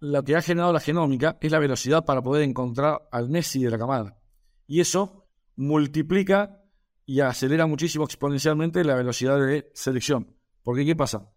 [0.00, 3.70] lo que ha generado la genómica es la velocidad para poder encontrar al Messi de
[3.70, 4.18] la camada.
[4.66, 5.26] Y eso
[5.56, 6.62] multiplica
[7.04, 10.34] y acelera muchísimo exponencialmente la velocidad de selección.
[10.62, 11.30] Porque, ¿qué pasa?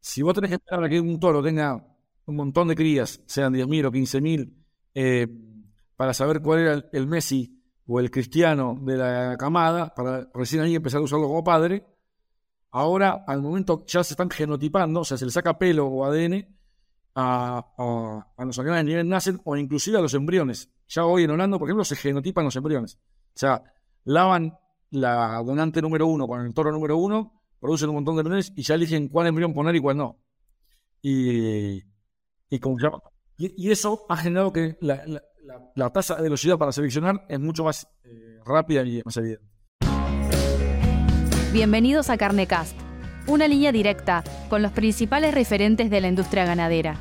[0.00, 1.86] Si vos tenés que esperar a que un toro tenga
[2.26, 4.52] un montón de crías, sean 10.000 o 15.000,
[4.94, 5.28] eh,
[5.96, 10.74] para saber cuál era el, Messi o el Cristiano de la camada, para recién ahí
[10.74, 11.86] empezar a usarlo como padre,
[12.72, 16.46] ahora al momento ya se están genotipando, o sea, se le saca pelo o ADN
[17.14, 20.70] a, los animales nivel nacen o inclusive a los embriones.
[20.88, 22.98] Ya hoy en Holanda, por ejemplo, se genotipan los embriones.
[23.34, 23.62] O sea,
[24.04, 24.58] lavan
[24.90, 28.62] la donante número uno con el toro número uno, producen un montón de embriones y
[28.62, 30.18] ya eligen cuál embrión poner y cuál no.
[31.00, 32.60] Y, y,
[33.38, 38.38] y, eso ha generado que la, tasa de velocidad para seleccionar es mucho más eh,
[38.44, 39.46] rápida y más evidente.
[41.52, 42.81] Bienvenidos a Carnecast
[43.26, 46.96] una línea directa con los principales referentes de la industria ganadera.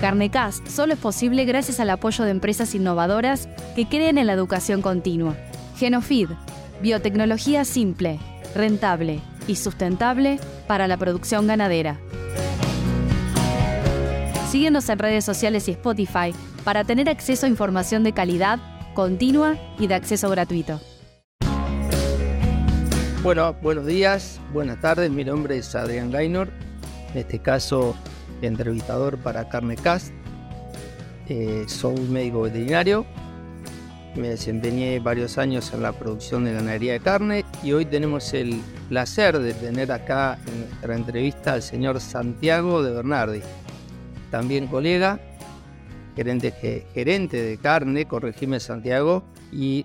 [0.00, 4.82] Carnecast solo es posible gracias al apoyo de empresas innovadoras que creen en la educación
[4.82, 5.36] continua.
[5.76, 6.28] Genofeed,
[6.82, 8.18] biotecnología simple,
[8.54, 11.98] rentable y sustentable para la producción ganadera.
[14.50, 16.32] Síguenos en redes sociales y Spotify
[16.64, 18.58] para tener acceso a información de calidad,
[18.94, 20.80] continua y de acceso gratuito.
[23.26, 25.10] Bueno, buenos días, buenas tardes.
[25.10, 26.48] Mi nombre es Adrián Gainor,
[27.12, 27.96] en este caso
[28.40, 30.12] entrevistador para Carnecast.
[31.28, 33.04] Eh, soy médico veterinario.
[34.14, 38.60] Me desempeñé varios años en la producción de ganadería de carne y hoy tenemos el
[38.88, 43.40] placer de tener acá en nuestra entrevista al señor Santiago de Bernardi,
[44.30, 45.18] también colega,
[46.14, 49.84] gerente, gerente de carne, corregime Santiago, y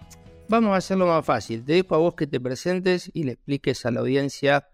[0.52, 1.64] Vamos a hacerlo más fácil.
[1.64, 4.68] Te dejo a vos que te presentes y le expliques a la audiencia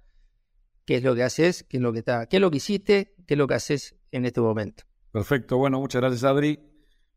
[0.86, 3.14] qué es lo que haces, qué es lo que está, qué es lo que hiciste,
[3.28, 4.86] qué es lo que haces en este momento.
[5.12, 6.60] Perfecto, bueno, muchas gracias Adri.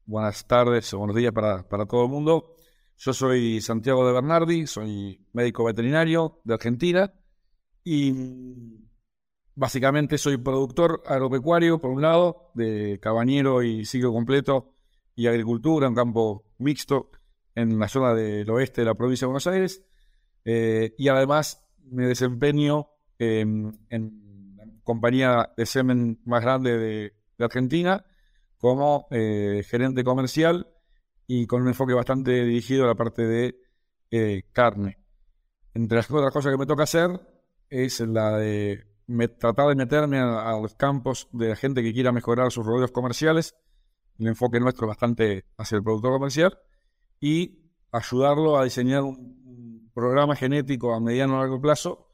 [0.05, 2.55] Buenas tardes o buenos días para, para todo el mundo.
[2.99, 7.15] Yo soy Santiago de Bernardi, soy médico veterinario de Argentina
[7.83, 8.13] y
[9.55, 14.75] básicamente soy productor agropecuario, por un lado, de cabañero y ciclo completo
[15.15, 17.11] y agricultura, un campo mixto
[17.55, 19.85] en la zona del oeste de la provincia de Buenos Aires.
[20.45, 22.89] Eh, y además me desempeño
[23.19, 23.79] en
[24.57, 28.05] la compañía de semen más grande de, Argentina
[28.59, 30.69] como eh, gerente comercial
[31.27, 33.59] y con un enfoque bastante dirigido a la parte de
[34.11, 34.99] eh, carne.
[35.73, 37.19] Entre las otras cosas que me toca hacer
[37.71, 38.85] es la de
[39.39, 43.55] tratar de meterme a, los campos de la gente que quiera mejorar sus rodeos comerciales.
[44.19, 46.59] El enfoque nuestro es bastante hacia el productor comercial
[47.21, 47.61] y
[47.93, 52.09] ayudarlo a diseñar un programa genético a mediano o largo plazo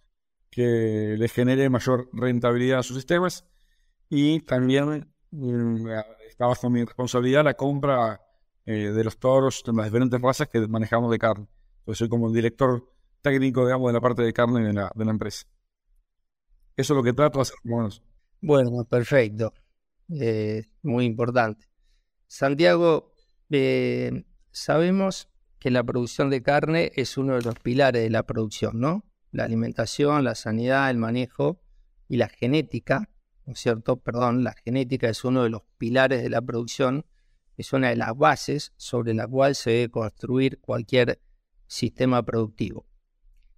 [0.50, 3.46] que le genere mayor rentabilidad a sus sistemas
[4.08, 5.88] y también mm,
[6.28, 8.20] está bajo mi responsabilidad la compra
[8.64, 11.46] eh, de los toros de las diferentes razas que manejamos de carne.
[11.80, 12.84] Entonces soy como el director
[13.20, 15.46] técnico, digamos, de la parte de carne de la, de la empresa.
[16.76, 17.56] Eso es lo que trato de hacer.
[17.62, 17.88] Bueno,
[18.40, 19.52] bueno perfecto.
[20.08, 21.66] Eh, muy importante.
[22.26, 23.12] Santiago,
[23.50, 24.24] eh,
[24.56, 25.28] Sabemos
[25.58, 29.04] que la producción de carne es uno de los pilares de la producción, ¿no?
[29.30, 31.60] La alimentación, la sanidad, el manejo
[32.08, 33.10] y la genética,
[33.44, 33.98] ¿no es cierto?
[33.98, 37.04] Perdón, la genética es uno de los pilares de la producción,
[37.58, 41.20] es una de las bases sobre la cual se debe construir cualquier
[41.66, 42.86] sistema productivo.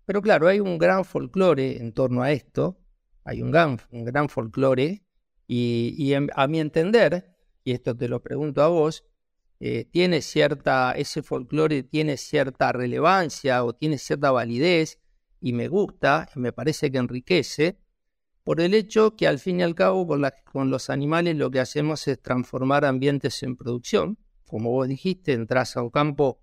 [0.04, 2.80] Pero claro, hay un gran folclore en torno a esto,
[3.22, 5.04] hay un gran, un gran folclore,
[5.46, 9.04] y, a mi entender, y esto te lo pregunto a vos,
[9.60, 15.00] eh, tiene cierta, ese folclore tiene cierta relevancia o tiene cierta validez
[15.40, 17.78] y me gusta, me parece que enriquece,
[18.44, 21.60] por el hecho que al fin y al cabo con, con los animales lo que
[21.60, 24.18] hacemos es transformar ambientes en producción.
[24.46, 26.40] Como vos dijiste, entras a un campo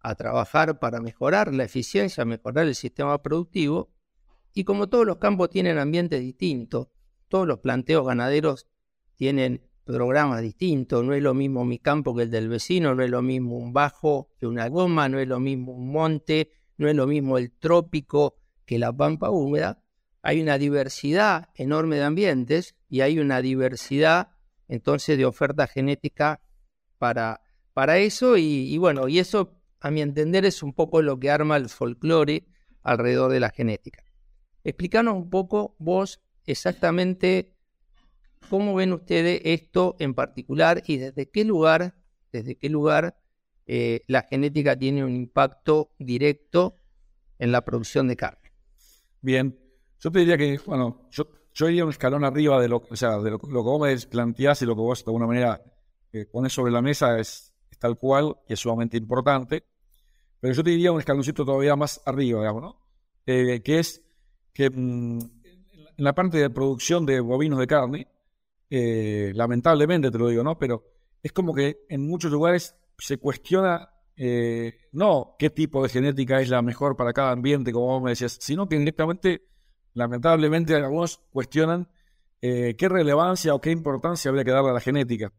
[0.00, 3.92] a trabajar para mejorar la eficiencia, mejorar el sistema productivo,
[4.52, 6.88] y como todos los campos tienen ambientes distintos,
[7.28, 8.66] todos los planteos ganaderos
[9.14, 13.10] tienen programas distintos, no es lo mismo mi campo que el del vecino, no es
[13.10, 16.94] lo mismo un bajo que una goma, no es lo mismo un monte, no es
[16.94, 19.82] lo mismo el trópico que la pampa húmeda.
[20.22, 24.30] Hay una diversidad enorme de ambientes y hay una diversidad
[24.68, 26.40] entonces de oferta genética
[26.98, 27.40] para,
[27.74, 31.56] para eso y, bueno, y eso a mi entender es un poco lo que arma
[31.56, 32.46] el folclore
[32.82, 34.04] alrededor de la genética.
[34.64, 37.51] Explícanos un poco vos exactamente
[38.48, 41.94] ¿Cómo ven ustedes esto en particular y desde qué lugar,
[42.32, 43.16] desde qué lugar
[43.66, 46.78] eh, la genética tiene un impacto directo
[47.38, 48.52] en la producción de carne?
[49.20, 49.58] Bien,
[50.00, 53.18] yo te diría que, bueno, yo yo iría un escalón arriba de lo, o sea,
[53.18, 55.62] de lo, que vos me planteás y lo que vos de alguna manera
[56.12, 59.64] eh, pones sobre la mesa es, tal cual y es sumamente importante.
[60.40, 62.80] Pero yo te diría un escaloncito todavía más arriba, digamos, ¿no?
[63.26, 64.02] Eh, que es
[64.52, 68.08] que mm, en la parte de producción de bovinos de carne,
[68.74, 70.58] eh, lamentablemente te lo digo, ¿no?
[70.58, 70.84] Pero
[71.22, 73.88] es como que en muchos lugares se cuestiona
[74.92, 78.38] no qué tipo de genética es la mejor para cada ambiente, como vos me decías,
[78.40, 79.48] sino que directamente
[79.94, 81.88] lamentablemente algunos cuestionan
[82.40, 85.32] eh, qué relevancia o qué importancia habría que darle a la genética.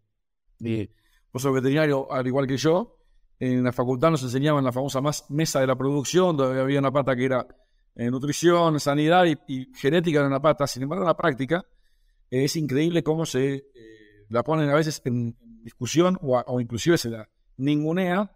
[0.59, 0.89] Y
[1.31, 2.97] vos sos veterinario, al igual que yo,
[3.39, 7.15] en la facultad nos enseñaban la famosa mesa de la producción, donde había una pata
[7.15, 7.45] que era
[7.95, 10.65] eh, nutrición, sanidad y, genética en una pata.
[10.65, 11.67] Sin embargo, en la práctica eh,
[12.41, 13.65] es increíble cómo se
[14.29, 18.35] la ponen a veces en, discusión o, inclusive se la ningunea,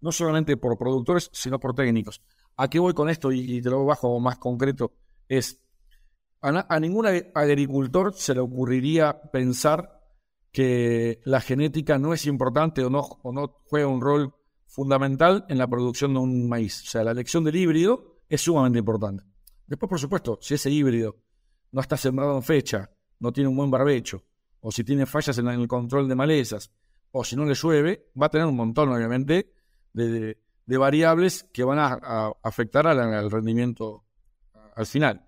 [0.00, 2.22] no solamente por productores, sino por técnicos.
[2.56, 3.32] ¿A qué voy con esto?
[3.32, 4.92] y te lo bajo más concreto
[5.28, 5.62] es,
[6.40, 10.00] a, ningún agricultor se le ocurriría pensar
[10.52, 13.02] que la genética no es importante o no
[13.64, 14.34] juega un rol
[14.66, 16.82] fundamental en la producción de un maíz.
[16.82, 19.24] O sea, la elección del híbrido es sumamente importante.
[19.66, 21.16] Después, por supuesto, si ese híbrido
[21.72, 22.90] no está sembrado en fecha,
[23.20, 24.22] no tiene un buen barbecho,
[24.60, 26.70] o si tiene fallas en el control de malezas,
[27.12, 29.52] o si no le llueve, va a tener un montón, obviamente,
[29.92, 30.36] de,
[30.66, 34.04] variables que van a, afectar al rendimiento
[34.74, 35.26] al final.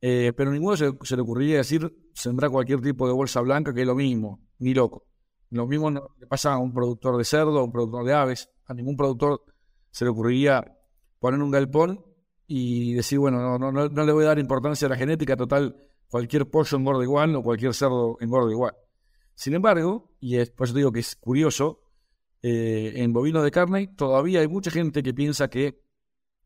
[0.00, 3.86] Eh, pero ninguno se, le ocurriría decir sembrar cualquier tipo de bolsa blanca, que es
[3.86, 5.06] lo mismo, ni loco.
[5.50, 8.50] Lo mismo le pasa a un productor de cerdo, a un productor de aves.
[8.66, 9.42] A ningún productor
[9.90, 10.78] se le ocurriría
[11.18, 12.04] poner un galpón
[12.46, 15.76] y decir, bueno, no, no, no le voy a dar importancia a la genética, total,
[16.10, 18.74] cualquier pollo engorda igual o cualquier cerdo engorda igual.
[19.34, 21.82] Sin embargo, y es, por eso digo que es curioso,
[22.42, 25.80] eh, en bovinos de carne todavía hay mucha gente que piensa que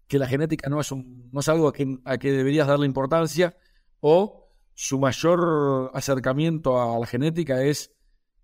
[0.07, 2.87] que la genética no es, un, no es algo a que, a que deberías darle
[2.87, 3.57] importancia
[4.01, 7.93] o su mayor acercamiento a la genética es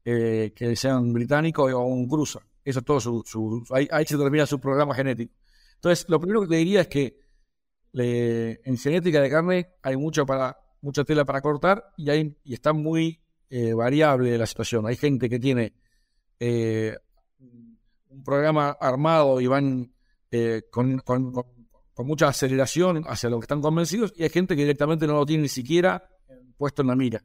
[0.05, 2.41] eh, que sean británicos o un cruza.
[2.65, 5.35] Eso es todo su, ahí, se termina su programa genético.
[5.75, 7.19] Entonces, lo primero que te diría es que
[7.93, 12.73] en genética de carne hay mucho para, mucha tela para cortar y, hay, y está
[12.73, 14.87] muy eh, variable la situación.
[14.87, 15.75] Hay gente que tiene
[16.39, 16.97] eh,
[18.09, 19.93] un programa armado y van
[20.31, 21.03] eh, con,
[21.99, 25.43] mucha aceleración hacia lo que están convencidos y hay gente que directamente no lo tiene
[25.43, 26.09] ni siquiera
[26.57, 27.23] puesto en la mira.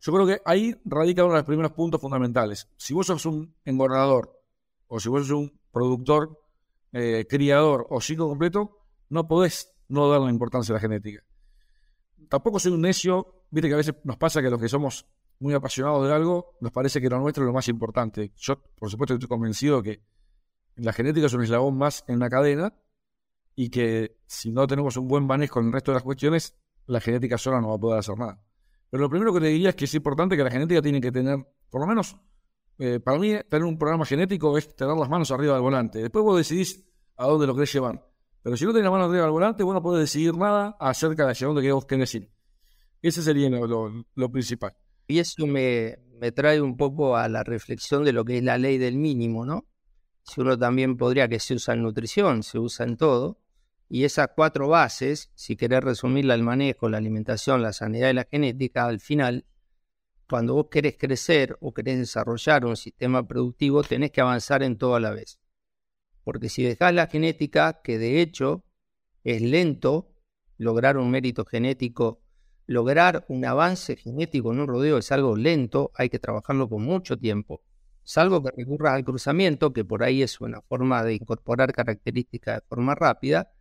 [0.00, 2.68] Yo creo que ahí radica uno de los primeros puntos fundamentales.
[2.76, 4.40] Si vos sos un engordador
[4.88, 6.40] o si vos sos un productor,
[6.92, 8.78] eh, criador o ciclo completo,
[9.10, 11.22] no podés no darle importancia a la genética.
[12.30, 15.04] Tampoco soy un necio, viste que a veces nos pasa que los que somos
[15.40, 18.32] muy apasionados de algo, nos parece que lo nuestro es lo más importante.
[18.36, 20.04] Yo, por supuesto, estoy convencido que
[20.76, 22.72] la genética es un eslabón más en la cadena
[23.56, 26.56] y que si no tenemos un buen manejo en el resto de las cuestiones,
[26.86, 28.40] la genética sola no va a poder hacer nada.
[28.90, 31.10] Pero lo primero que te diría es que es importante que la genética tiene que
[31.10, 31.36] tener,
[31.68, 32.16] por lo menos,
[32.78, 35.98] eh, para mí, tener un programa genético es tener las manos arriba del volante.
[35.98, 38.08] Después vos decidís a dónde lo querés llevar.
[38.42, 41.26] Pero si no tenés las manos arriba del volante, vos no podés decidir nada acerca
[41.26, 42.30] de hacia dónde querés ir.
[43.02, 44.76] Ese sería lo, principal.
[45.06, 48.58] Y eso me, me trae un poco a la reflexión de lo que es la
[48.58, 49.66] ley del mínimo, ¿no?
[50.22, 53.40] si uno también podría que se usa en nutrición, se usa en todo,
[53.88, 58.28] y esas cuatro bases, si querés resumirla, el manejo, la alimentación, la sanidad y la
[58.30, 59.44] genética, al final,
[60.28, 64.94] cuando vos querés crecer o querés desarrollar un sistema productivo, tenés que avanzar en todo
[64.94, 65.39] a la vez.
[66.24, 68.64] Porque si dejás la genética, que de hecho
[69.24, 70.12] es lento
[70.58, 72.22] lograr un mérito genético,
[72.66, 77.16] lograr un avance genético en un rodeo es algo lento, hay que trabajarlo con mucho
[77.16, 77.62] tiempo
[78.10, 82.66] salvo que recurras al cruzamiento, que por ahí es una forma de incorporar características de
[82.68, 83.52] forma rápida,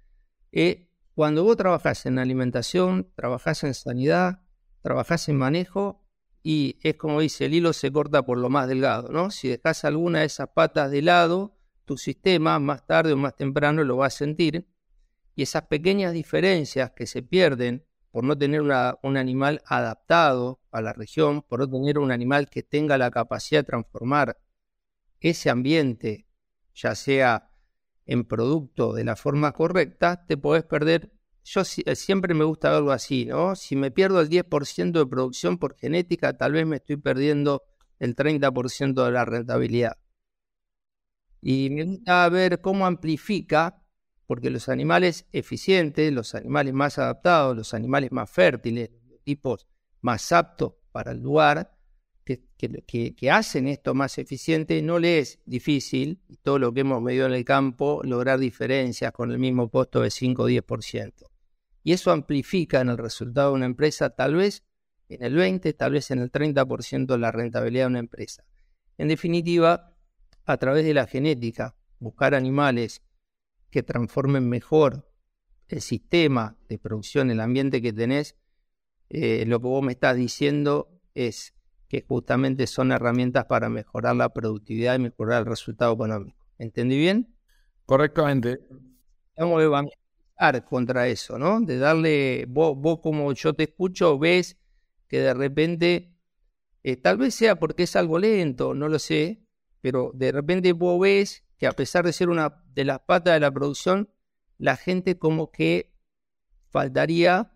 [0.51, 4.41] eh, cuando vos trabajás en alimentación, trabajás en sanidad,
[4.81, 6.03] trabajás en manejo,
[6.41, 9.29] y es como dice, el hilo se corta por lo más delgado, ¿no?
[9.29, 11.58] Si dejas alguna de esas patas de lado,
[11.89, 14.67] tu sistema más tarde o más temprano lo va a sentir,
[15.33, 20.93] y esas pequeñas diferencias que se pierden por no tener un animal adaptado a la
[20.93, 24.37] región, por no tener un animal que tenga la capacidad de transformar
[25.19, 26.27] ese ambiente,
[26.75, 27.49] ya sea
[28.05, 31.11] en producto de la forma correcta, te podés perder.
[31.43, 33.55] Yo eh, siempre me gusta verlo así, ¿no?
[33.55, 37.63] Si me pierdo el 10% de producción por genética, tal vez me estoy perdiendo
[37.97, 39.97] el 30% de la rentabilidad.
[41.41, 43.81] Y me gusta ver cómo amplifica
[44.25, 49.65] porque los animales eficientes, los animales más adaptados, los animales más fértiles, los tipos
[50.01, 51.75] más aptos para el lugar,
[52.25, 57.33] que, hacen esto más eficiente, no les es difícil, todo lo que hemos medido en
[57.33, 61.13] el campo, lograr diferencias con el mismo costo de 5 o 10%.
[61.83, 64.63] Y eso amplifica en el resultado de una empresa tal vez
[65.07, 68.45] en el 20, tal vez en el 30% la rentabilidad de una empresa.
[68.97, 69.95] En definitiva,
[70.49, 73.03] a través de la genética, buscar animales
[73.69, 75.07] que transformen mejor
[75.67, 78.35] el sistema de producción, el ambiente que tenés,
[79.09, 81.53] eh, lo que vos me estás diciendo es
[81.87, 86.47] que justamente son herramientas para mejorar la productividad y mejorar el resultado económico.
[86.57, 87.31] ¿Entendí bien?
[87.85, 88.59] Correctamente.
[89.37, 89.61] Vamos
[90.35, 91.61] a contra eso, ¿no?
[91.61, 94.57] De darle, vos, vos como yo te escucho, ves
[95.07, 96.11] que de repente,
[96.81, 99.45] eh, tal vez sea porque es algo lento, no lo sé,
[99.81, 103.39] pero de repente vos ves que a pesar de ser una de las patas de
[103.39, 104.09] la producción,
[104.57, 105.93] la gente como que
[106.69, 107.51] faltaría,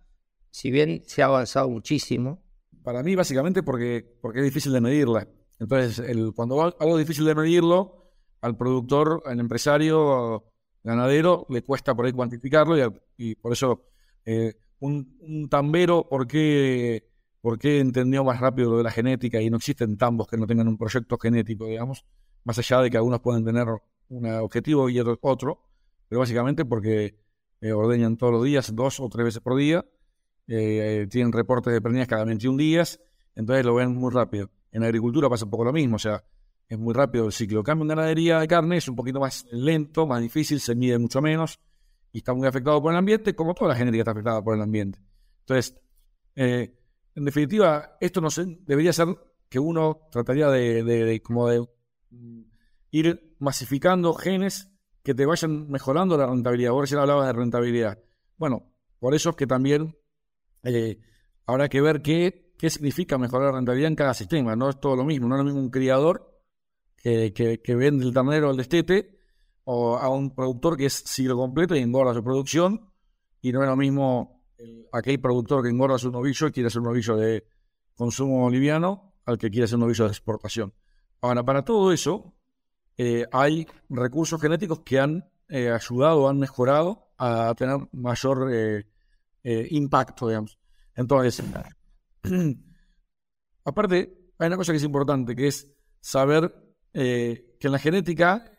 [0.51, 2.43] si bien se ha avanzado muchísimo.
[2.83, 5.27] Para mí, básicamente, porque, porque es difícil de medirla.
[5.59, 10.51] Entonces, el, cuando algo es difícil de medirlo, al productor, al empresario,
[10.83, 12.75] ganadero, le cuesta por ahí cuantificarlo
[13.17, 13.85] y, por eso
[14.25, 17.12] eh, un, un, tambero, ¿por qué,
[17.43, 20.47] ¿por qué entendió más rápido lo de la genética y no existen tambos que no
[20.47, 22.05] tengan un proyecto genético, digamos?
[22.45, 23.67] Más allá de que algunos pueden tener
[24.07, 25.61] un objetivo y otro, otro
[26.07, 27.19] pero básicamente porque
[27.59, 29.85] eh, ordeñan todos los días, dos o tres veces por día,
[30.47, 33.01] eh, tienen reportes de pernias cada 21 días,
[33.35, 34.49] entonces lo ven muy rápido.
[34.71, 36.23] En agricultura pasa un poco lo mismo, o sea,
[36.69, 37.61] es muy rápido el ciclo.
[37.61, 41.21] Cambio en ganadería de carne es un poquito más lento, más difícil, se mide mucho
[41.21, 41.59] menos
[42.13, 44.61] y está muy afectado por el ambiente, como toda la genética está afectada por el
[44.61, 44.99] ambiente.
[45.41, 45.75] Entonces,
[46.37, 46.73] eh,
[47.15, 48.29] en definitiva, esto no
[48.65, 49.07] debería ser
[49.49, 51.61] que uno trataría de, como de
[52.09, 52.41] mm,
[52.91, 54.69] ir masificando genes
[55.03, 56.71] que te vayan mejorando la rentabilidad.
[56.71, 57.99] Vos recién hablabas de rentabilidad.
[58.37, 59.95] Bueno, por eso es que también
[60.63, 60.97] eh,
[61.45, 64.55] habrá que ver qué, qué significa mejorar la rentabilidad en cada sistema.
[64.55, 65.27] No es todo lo mismo.
[65.27, 66.41] No es lo mismo un criador
[66.97, 69.19] que, que, vende el ternero al destete
[69.65, 72.89] o a un productor que es siglo completo y engorda su producción.
[73.41, 74.42] Y no es lo mismo
[74.91, 77.45] aquel productor que engorda su novillo y quiere hacer un novillo de
[77.95, 80.73] consumo liviano al que quiere hacer un novillo de exportación.
[81.21, 82.33] Ahora, para todo eso,
[82.97, 90.27] eh, hay recursos genéticos que han eh, ayudado, han mejorado a tener mayor eh, impacto,
[90.27, 90.59] digamos.
[90.95, 91.43] Entonces,
[93.65, 96.53] aparte, hay una cosa que es importante, que es saber
[96.93, 98.51] que en la genética,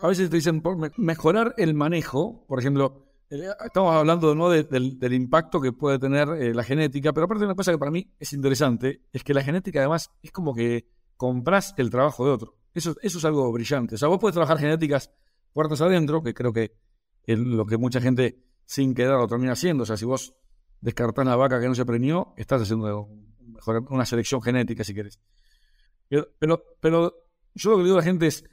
[0.00, 0.62] a veces te dicen
[0.96, 4.50] mejorar el manejo, por ejemplo, estamos hablando ¿no?
[4.50, 8.32] del, impacto que puede tener la genética, pero aparte una cosa que para mí es
[8.32, 12.56] interesante, es que la genética además es como que compras el trabajo de otro.
[12.74, 13.94] Eso, eso es algo brillante.
[13.94, 15.10] O sea, vos puedes trabajar genéticas
[15.52, 16.72] puertas adentro, que creo que
[17.24, 19.82] es lo que mucha gente sin quedar lo termina haciendo.
[19.82, 20.34] O sea, si vos
[20.80, 23.08] descartás la vaca que no se preñó, estás haciendo
[23.90, 25.20] una selección genética, si querés.
[26.38, 27.14] Pero, pero,
[27.54, 28.44] yo lo que digo a la gente es,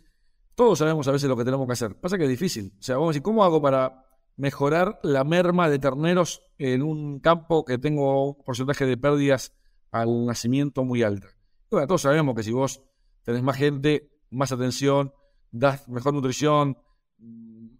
[0.55, 1.95] todos sabemos a veces lo que tenemos que hacer.
[1.99, 2.73] Pasa que es difícil.
[2.79, 4.06] O sea, vamos a decir, ¿cómo hago para
[4.37, 9.53] mejorar la merma de terneros en un campo que tengo un porcentaje de pérdidas
[9.91, 11.27] al nacimiento muy alta?
[11.69, 12.81] Bueno, todos sabemos que si vos
[13.23, 15.11] tenés más gente, más atención,
[15.51, 16.77] das mejor nutrición,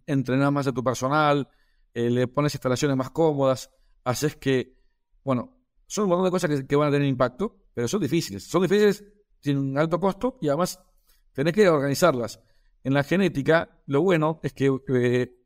[0.06, 1.48] entrenás más a tu personal,
[1.94, 3.70] eh, le pones instalaciones más cómodas,
[4.04, 4.76] haces que,
[5.24, 8.44] bueno, son un montón de cosas que, van a tener impacto, pero son difíciles.
[8.44, 9.04] Son difíciles,
[9.40, 10.80] tienen un alto costo y además
[11.32, 12.40] tenés que organizarlas.
[12.84, 15.37] En la genética, lo bueno es que, eh,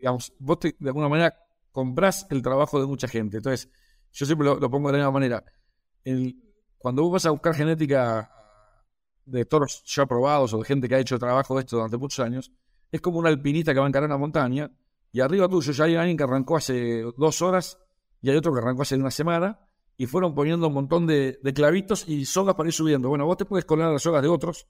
[0.00, 1.34] digamos, vos de alguna manera
[1.70, 3.36] comprás el trabajo de mucha gente.
[3.36, 3.70] Entonces,
[4.12, 5.44] yo siempre lo, pongo de la misma manera.
[6.78, 8.30] cuando vos vas a buscar genética
[9.24, 12.24] de toros ya probados o de gente que ha hecho trabajo de esto durante muchos
[12.24, 12.50] años,
[12.90, 14.70] es como un alpinista que va a encarar una montaña
[15.12, 17.78] y arriba tuyo ya hay alguien que arrancó hace dos horas
[18.22, 19.60] y hay otro que arrancó hace una semana
[19.96, 23.08] y fueron poniendo un montón de, clavitos y sogas para ir subiendo.
[23.08, 24.66] Bueno, vos te puedes colar las sogas de otros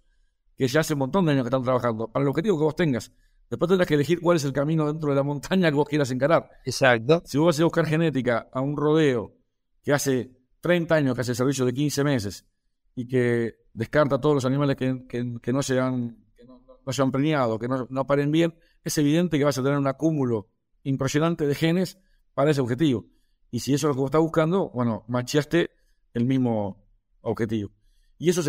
[0.57, 2.77] que ya hace un montón de años que están trabajando, para el objetivo que vos
[2.77, 3.13] tengas.
[3.51, 6.11] Después tendrás que elegir cuál es el camino dentro de la montaña que vos quieras
[6.13, 6.49] encarar.
[6.65, 7.21] Exacto.
[7.27, 9.35] Si vos vas a buscar genética a un rodeo
[9.83, 10.31] que hace
[10.61, 12.47] 30 años que hace servicio de 15 meses
[12.95, 17.11] y que descarta todos los animales que, que, no, se han, que no, se han
[17.11, 18.55] preñado, que no, no paren bien,
[18.85, 20.49] es evidente que vas a tener un acúmulo
[20.85, 21.99] impresionante de genes
[22.35, 23.07] para ese objetivo.
[23.51, 25.71] Y si eso es lo que vos estás buscando, bueno, macheaste
[26.15, 26.87] el mismo
[27.21, 27.73] objetivo.
[28.17, 28.43] Y eso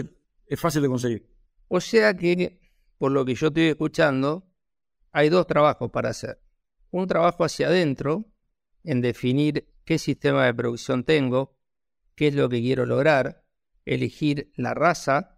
[0.45, 1.27] es fácil de conseguir.
[1.69, 2.59] O sea que,
[2.99, 4.50] por lo que yo estoy escuchando,
[5.11, 6.41] hay dos trabajos para hacer.
[6.89, 8.25] Un trabajo hacia adentro,
[8.83, 11.57] en definir qué sistema de producción tengo,
[12.15, 13.45] qué es lo que quiero lograr,
[13.85, 15.37] elegir la raza,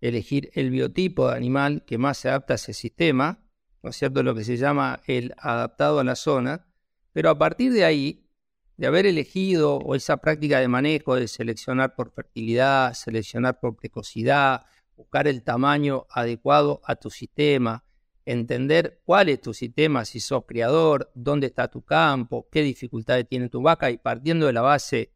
[0.00, 3.42] elegir el biotipo de animal que más se adapta a ese sistema,
[3.82, 4.22] ¿no es cierto?
[4.22, 6.66] Lo que se llama el adaptado a la zona,
[7.12, 8.28] pero a partir de ahí,
[8.76, 14.66] de haber elegido o esa práctica de manejo de seleccionar por fertilidad, seleccionar por precocidad,
[14.96, 17.85] buscar el tamaño adecuado a tu sistema,
[18.26, 23.48] entender cuál es tu sistema, si sos criador, dónde está tu campo, qué dificultades tiene
[23.48, 25.12] tu vaca y partiendo de la base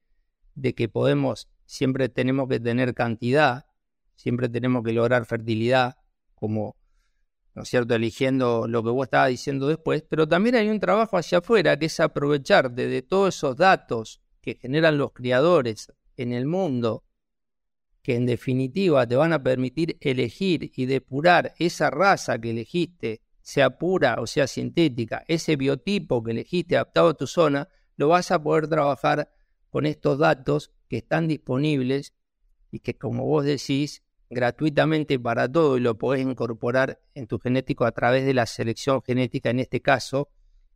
[0.54, 3.66] de que podemos siempre tenemos que tener cantidad,
[4.14, 5.96] siempre tenemos que lograr fertilidad,
[6.34, 6.76] como,
[7.54, 11.18] ¿no es cierto?, eligiendo lo que vos estabas diciendo después, pero también hay un trabajo
[11.18, 16.46] hacia afuera que es aprovechar de todos esos datos que generan los criadores en el
[16.46, 17.04] mundo,
[18.02, 23.78] que en definitiva te van a permitir elegir y depurar esa raza que elegiste, sea
[23.78, 28.42] pura o sea sintética, ese biotipo que elegiste adaptado a tu zona, lo vas a
[28.42, 29.30] poder trabajar
[29.68, 32.14] con estos datos que están disponibles
[32.70, 37.84] y que como vos decís, gratuitamente para todo y lo podés incorporar en tu genético
[37.84, 40.30] a través de la selección genética, en este caso,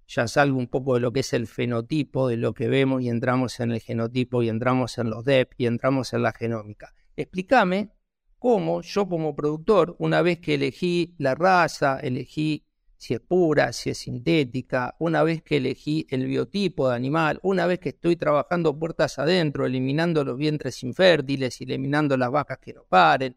[0.07, 3.09] ya salgo un poco de lo que es el fenotipo, de lo que vemos y
[3.09, 6.95] entramos en el genotipo y entramos en los DEP y entramos en la genómica.
[7.17, 7.91] Explícame
[8.39, 12.67] cómo yo como productor, una vez que elegí la raza, elegí
[12.97, 17.67] si es pura, si es sintética, una vez que elegí el biotipo de animal, una
[17.67, 22.85] vez que estoy trabajando puertas adentro, eliminando los vientres infértiles, eliminando las vacas que no
[22.85, 23.37] paren,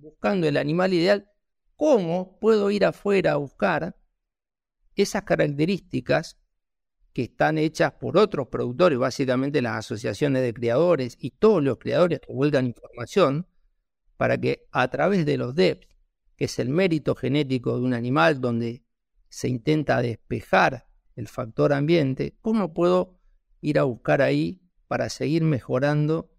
[0.00, 1.30] buscando el animal ideal,
[1.76, 3.96] ¿cómo puedo ir afuera a buscar
[4.96, 6.38] esas características
[7.14, 12.20] que están hechas por otros productores, básicamente las asociaciones de criadores y todos los criadores
[12.20, 13.46] que vuelcan información,
[14.16, 15.86] para que a través de los DEPs,
[16.36, 18.82] que es el mérito genético de un animal donde
[19.28, 23.20] se intenta despejar el factor ambiente, ¿cómo puedo
[23.60, 26.32] ir a buscar ahí para seguir mejorando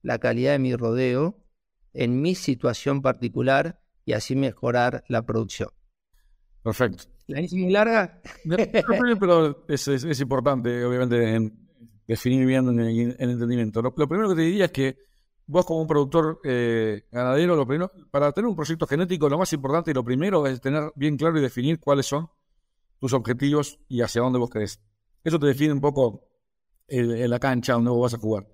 [0.00, 1.44] la calidad de mi rodeo
[1.92, 5.68] en mi situación particular y así mejorar la producción?
[6.64, 7.04] Perfecto.
[7.26, 8.22] ¿La hice muy larga?
[9.20, 11.52] pero es, importante, obviamente, en
[12.08, 13.82] definir bien el, entendimiento.
[13.82, 14.96] Lo, primero que te diría es que
[15.46, 19.52] vos como un productor eh, ganadero, lo primero, para tener un proyecto genético, lo más
[19.52, 22.30] importante y lo primero es tener bien claro y definir cuáles son
[22.98, 24.80] tus objetivos y hacia dónde vos querés.
[25.22, 26.26] Eso te define un poco
[26.88, 28.48] en la cancha donde vos vas a jugar.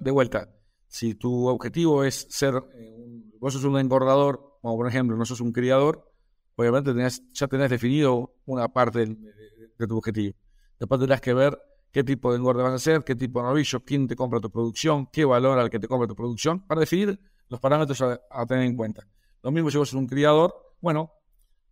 [0.00, 0.48] De vuelta,
[0.86, 5.42] si tu objetivo es ser, eh, vos sos un engordador, como por ejemplo, no sos
[5.42, 6.10] un criador,
[6.56, 6.92] obviamente
[7.32, 10.36] ya tenés definido una parte de, tu objetivo.
[10.78, 11.58] Después tendrás que ver
[11.90, 14.50] qué tipo de engorde vas a hacer, qué tipo de novillo, quién te compra tu
[14.50, 18.64] producción, qué valor al que te compra tu producción, para definir los parámetros a, tener
[18.64, 19.06] en cuenta.
[19.42, 21.12] Lo mismo si vos sos un criador, bueno,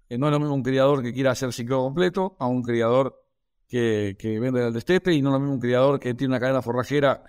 [0.09, 3.18] eh, no es lo mismo un criador que quiera hacer ciclo completo a un criador
[3.68, 6.61] que, vende el destete y no es lo mismo un criador que tiene una cadena
[6.61, 7.24] forrajera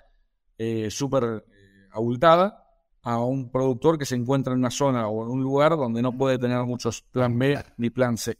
[0.58, 2.63] eh, súper eh, abultada
[3.04, 6.18] a un productor que se encuentra en una zona o en un lugar donde no
[6.18, 8.38] puede tener muchos plan B ni plan C.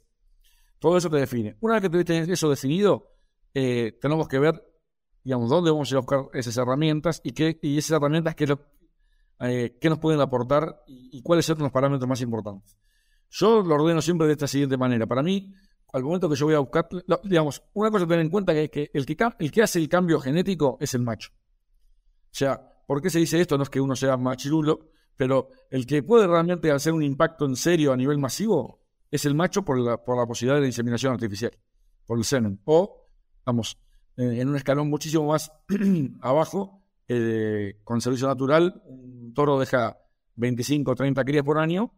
[0.78, 1.56] Todo eso te define.
[1.60, 3.12] Una vez que tuviste eso definido,
[3.52, 4.62] eh, tenemos que ver,
[5.22, 8.56] digamos, dónde vamos a ir a buscar esas herramientas y, qué, y esas herramientas qué,
[9.40, 12.76] eh, qué nos pueden aportar y, cuáles son los parámetros más importantes.
[13.30, 15.06] Yo lo ordeno siempre de esta siguiente manera.
[15.06, 15.52] Para mí,
[15.92, 16.88] al momento que yo voy a buscar,
[17.24, 19.78] digamos, una cosa a tener en cuenta que es que el que, el que hace
[19.78, 21.30] el cambio genético es el macho.
[21.34, 23.56] O sea, ¿Por qué se dice esto?
[23.56, 27.56] No es que uno sea machirulo, pero el que puede realmente hacer un impacto en
[27.56, 31.12] serio a nivel masivo es el macho por la, por la posibilidad de la inseminación
[31.12, 31.52] artificial,
[32.06, 32.60] por el semen.
[32.64, 33.08] O,
[33.44, 33.78] vamos,
[34.16, 35.52] eh, en un escalón muchísimo más
[36.20, 39.98] abajo, eh, con servicio natural, un toro deja
[40.36, 41.92] 25 o 30 crías por año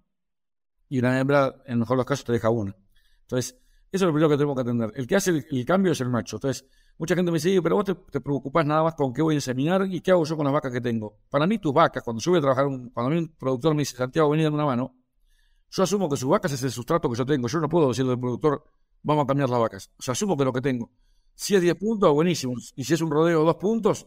[0.89, 2.77] y una hembra, en mejor los casos, te deja una.
[3.23, 3.57] Entonces,
[3.91, 4.93] eso es lo primero que tenemos que atender.
[4.95, 6.37] El que hace el cambio es el macho.
[6.37, 6.67] Entonces,
[6.99, 9.37] Mucha gente me dice, pero vos te, te, preocupás nada más con qué voy a
[9.37, 11.19] inseminar y qué hago yo con las vacas que tengo.
[11.29, 13.83] Para mí, tus vacas, cuando yo voy a trabajar, cuando a mí un productor me
[13.83, 14.95] dice, Santiago, vení una mano,
[15.71, 17.49] yo asumo que sus vacas es el sustrato que yo tengo.
[17.49, 18.65] Yo no puedo decirle al productor,
[19.03, 19.91] vamos a cambiar las vacas.
[19.99, 20.91] O sea, asumo que lo que tengo.
[21.35, 22.55] Si es 10 puntos, buenísimo.
[22.77, 24.07] Y si es un rodeo de 2 puntos,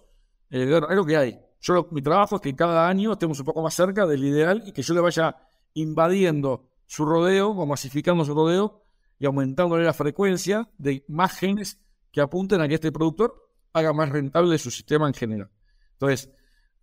[0.49, 1.39] eh, es lo que hay.
[1.62, 4.71] Yo mi trabajo es que cada año estemos un poco más cerca del ideal y
[4.71, 5.36] que yo le vaya
[5.73, 8.82] invadiendo su rodeo o masificando su rodeo
[9.19, 11.80] y aumentándole la frecuencia de más genes
[12.11, 15.49] que apunten a que este productor haga más rentable su sistema en general.
[15.93, 16.29] Entonces,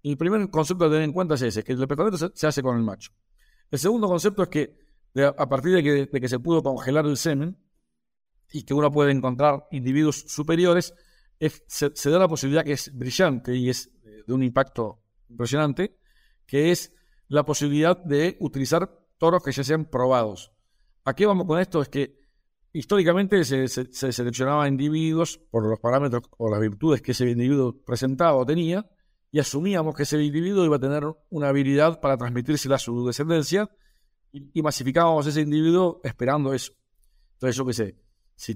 [0.03, 2.77] el primer concepto a tener en cuenta es ese, que el departamento se, hace con
[2.77, 3.13] el macho.
[3.71, 4.79] El segundo concepto es que
[5.25, 7.59] a partir de que, se pudo congelar el semen
[8.53, 10.95] y que uno puede encontrar individuos superiores,
[11.67, 13.91] se, da la posibilidad que es brillante y es
[14.27, 15.99] de un impacto impresionante,
[16.47, 16.93] que es
[17.29, 20.53] la posibilidad de utilizar toros que ya sean probados.
[21.05, 21.83] ¿A qué vamos con esto?
[21.83, 22.26] Es que
[22.77, 28.45] históricamente se, seleccionaba individuos por los parámetros o las virtudes que ese individuo presentaba o
[28.45, 28.87] tenía,
[29.31, 33.71] y asumíamos que ese individuo iba a tener una habilidad para transmitírsela a su descendencia,
[34.33, 36.73] y, masificábamos ese individuo esperando eso.
[37.35, 37.97] Entonces, yo qué sé,
[38.35, 38.55] si,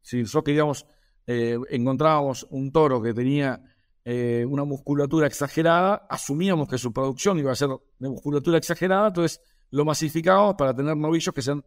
[0.00, 0.86] si nosotros
[1.26, 3.62] eh, encontrábamos un toro que tenía
[4.06, 9.40] eh, una musculatura exagerada, asumíamos que su producción iba a ser de musculatura exagerada, entonces
[9.70, 11.62] lo masificábamos para tener novillos que sean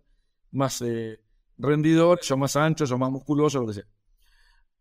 [0.52, 0.82] más...
[0.82, 1.20] Eh,
[1.58, 3.86] rendidores, o más anchos, o más musculosos, lo que sea.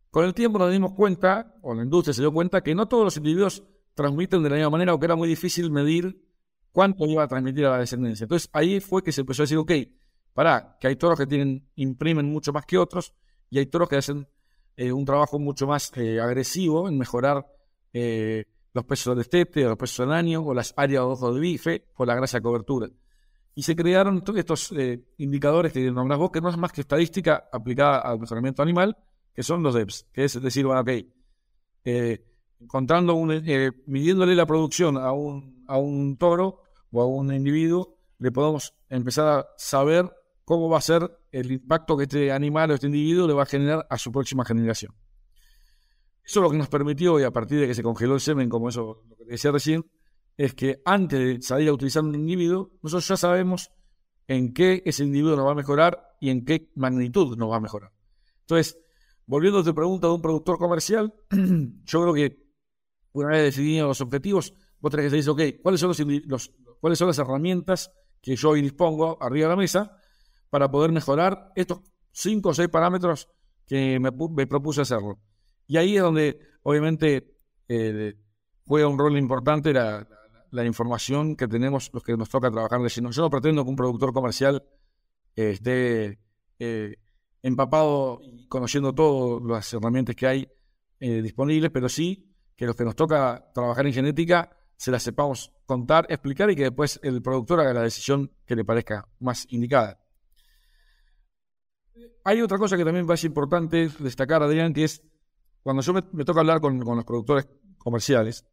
[0.09, 3.03] Con el tiempo nos dimos cuenta, o la industria se dio cuenta, que no todos
[3.03, 3.63] los individuos
[3.93, 6.23] transmiten de la misma manera o que era muy difícil medir
[6.71, 8.25] cuánto iba a transmitir a la descendencia.
[8.25, 9.71] Entonces ahí fue que se empezó a decir, ok,
[10.33, 13.13] pará, que hay toros que tienen, imprimen mucho más que otros
[13.49, 14.27] y hay toros que hacen
[14.75, 17.47] eh, un trabajo mucho más eh, agresivo en mejorar
[17.93, 21.39] eh, los pesos del estete, los pesos del año, o las áreas de ojo de
[21.39, 22.87] bife, o la grasa de cobertura.
[23.57, 24.71] Y se crearon todos estos
[25.17, 28.95] indicadores que nombrás vos, que no es más que estadística aplicada al mejoramiento animal,
[29.33, 30.91] que son los DEPS, que es decir, bueno, ok,
[32.59, 33.43] encontrando un,
[33.87, 39.27] midiéndole la producción a un, a un toro o a un individuo, le podemos empezar
[39.27, 40.07] a saber
[40.45, 43.47] cómo va a ser el impacto que este animal o este individuo le va a
[43.47, 44.93] generar a su próxima generación.
[46.23, 48.69] Eso lo que nos permitió, y a partir de que se congeló el semen, como
[48.69, 49.83] eso lo que decía recién,
[50.37, 53.71] es que antes de salir a utilizar un individuo, nosotros ya sabemos
[54.27, 57.59] en qué ese individuo nos va a mejorar y en qué magnitud nos va a
[57.59, 57.91] mejorar.
[58.41, 58.77] Entonces,
[59.25, 62.47] volviendo a tu pregunta de un productor comercial, yo creo que
[63.13, 65.89] una vez definidos los objetivos, vos tenés que decir, ok, ¿cuáles son,
[66.27, 69.97] los, ¿cuáles son las herramientas que yo hoy dispongo arriba de la mesa
[70.51, 71.79] para poder mejorar estos
[72.11, 73.27] cinco o seis parámetros
[73.65, 75.19] que me, propuse hacerlo.
[75.67, 77.35] Y ahí es donde, obviamente,
[77.67, 78.13] eh,
[78.65, 80.07] juega un rol importante la,
[80.65, 83.11] información que tenemos los que nos toca trabajar de lleno.
[83.11, 84.63] Yo no pretendo que un productor comercial
[85.35, 86.19] eh, esté
[86.59, 86.95] eh,
[87.41, 90.47] empapado y conociendo todas las herramientas que hay
[90.99, 96.05] disponibles, pero sí que los que nos toca trabajar en genética se las sepamos contar,
[96.09, 99.99] explicar y que después el productor haga la decisión que le parezca más indicada.
[102.23, 105.01] Hay otra cosa que también a ser importante destacar, Adrián, que es
[105.61, 108.45] cuando yo me, toca hablar con, los productores comerciales,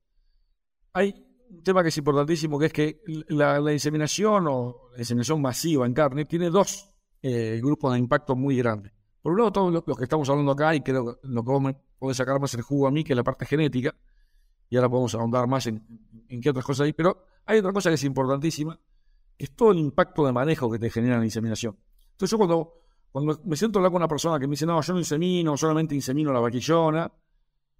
[0.92, 1.23] hay
[1.56, 5.94] un tema que es importantísimo, que es que la, inseminación o la inseminación masiva en
[5.94, 6.90] carne tiene dos
[7.22, 8.92] eh, grupos de impacto muy grandes.
[9.22, 11.62] Por un lado, todos los, que estamos hablando acá, y creo que lo que vos
[11.62, 13.94] me podés sacar más el jugo a mí, que es la parte genética,
[14.68, 15.82] y ahora podemos ahondar más en,
[16.42, 18.78] qué otras cosas hay, pero hay otra cosa que es importantísima,
[19.36, 21.76] que es todo el impacto de manejo que te genera la inseminación.
[22.12, 24.80] Entonces yo cuando cuando me siento a hablar con una persona que me dice, no,
[24.82, 27.12] yo no insemino, solamente insemino la vaquillona,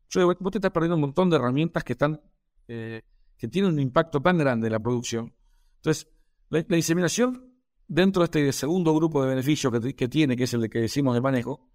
[0.08, 2.20] yo digo, vos te estás perdiendo un montón de herramientas que están,
[2.68, 3.02] eh,
[3.36, 5.34] que tienen un impacto tan grande en la producción.
[5.76, 6.08] Entonces,
[6.48, 7.52] la, inseminación,
[7.86, 11.14] dentro de este segundo grupo de beneficios que, tiene, que es el de que decimos
[11.14, 11.68] de manejo,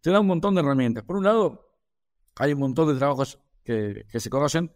[0.00, 1.04] te da un montón de herramientas.
[1.04, 1.76] Por un lado,
[2.36, 4.72] hay un montón de trabajos que, se conocen,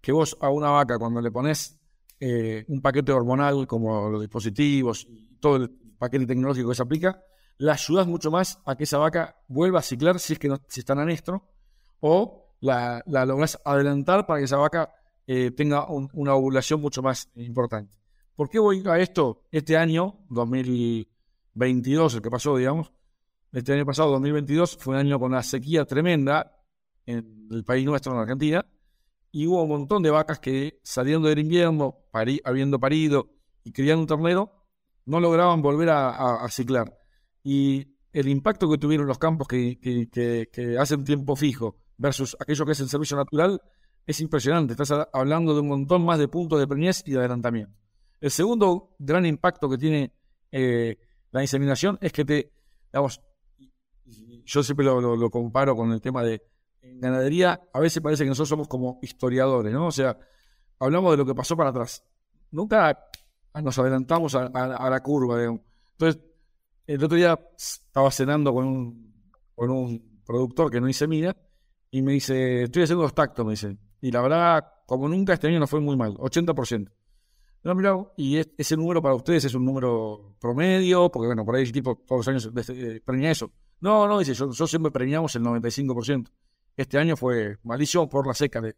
[0.00, 1.80] que vos a una vaca, cuando le pones
[2.20, 5.08] eh, un paquete hormonal, como los dispositivos
[5.40, 7.22] todo el paquete tecnológico que se aplica,
[7.58, 10.60] la ayudas mucho más a que esa vaca vuelva a ciclar si es que no,
[10.68, 11.48] si está en anestro,
[12.00, 14.92] o la, la logras adelantar para que esa vaca
[15.28, 17.94] eh, tenga una ovulación mucho más importante.
[18.34, 19.44] ¿Por qué voy a esto?
[19.52, 22.90] Este año, 2022, el que pasó, digamos,
[23.52, 26.60] este año pasado, 2022, fue un año con una sequía tremenda
[27.06, 28.66] en el país nuestro, en Argentina,
[29.30, 32.06] y hubo un montón de vacas que saliendo del invierno,
[32.44, 33.30] habiendo parido
[33.62, 34.66] y criando un ternero,
[35.04, 36.98] no lograban volver a ciclar
[37.42, 42.72] y el impacto que tuvieron los campos que, que, hacen tiempo fijo versus aquello que
[42.72, 43.60] es el servicio natural
[44.08, 44.72] es impresionante.
[44.72, 47.76] Estás hablando de un montón más de puntos de preñez y de adelantamiento.
[48.22, 50.14] El segundo gran impacto que tiene
[50.50, 50.96] eh,
[51.30, 52.50] la inseminación es que te,
[52.90, 53.20] digamos,
[54.46, 56.42] yo siempre lo, comparo con el tema de
[56.80, 59.88] en ganadería, a veces parece que nosotros somos como historiadores, ¿no?
[59.88, 60.16] O sea,
[60.78, 62.02] hablamos de lo que pasó para atrás.
[62.50, 62.98] Nunca
[63.62, 65.44] nos adelantamos a, a la curva.
[65.44, 66.22] Entonces,
[66.86, 69.14] el otro día estaba cenando con un,
[69.54, 71.36] con un productor que no insemina
[71.90, 73.76] y me dice, estoy haciendo dos tactos, me dice.
[74.00, 76.90] Y la verdad, como nunca este año no fue muy mal, 80%.
[77.64, 81.70] No, mira, y ese número para ustedes es un número promedio, porque bueno, por ahí
[81.72, 83.50] tipo todos los años eh, preña eso.
[83.80, 86.30] No, no, dice, yo, siempre preñamos el 95%.
[86.76, 88.60] Este año fue malísimo por la seca.
[88.60, 88.76] De,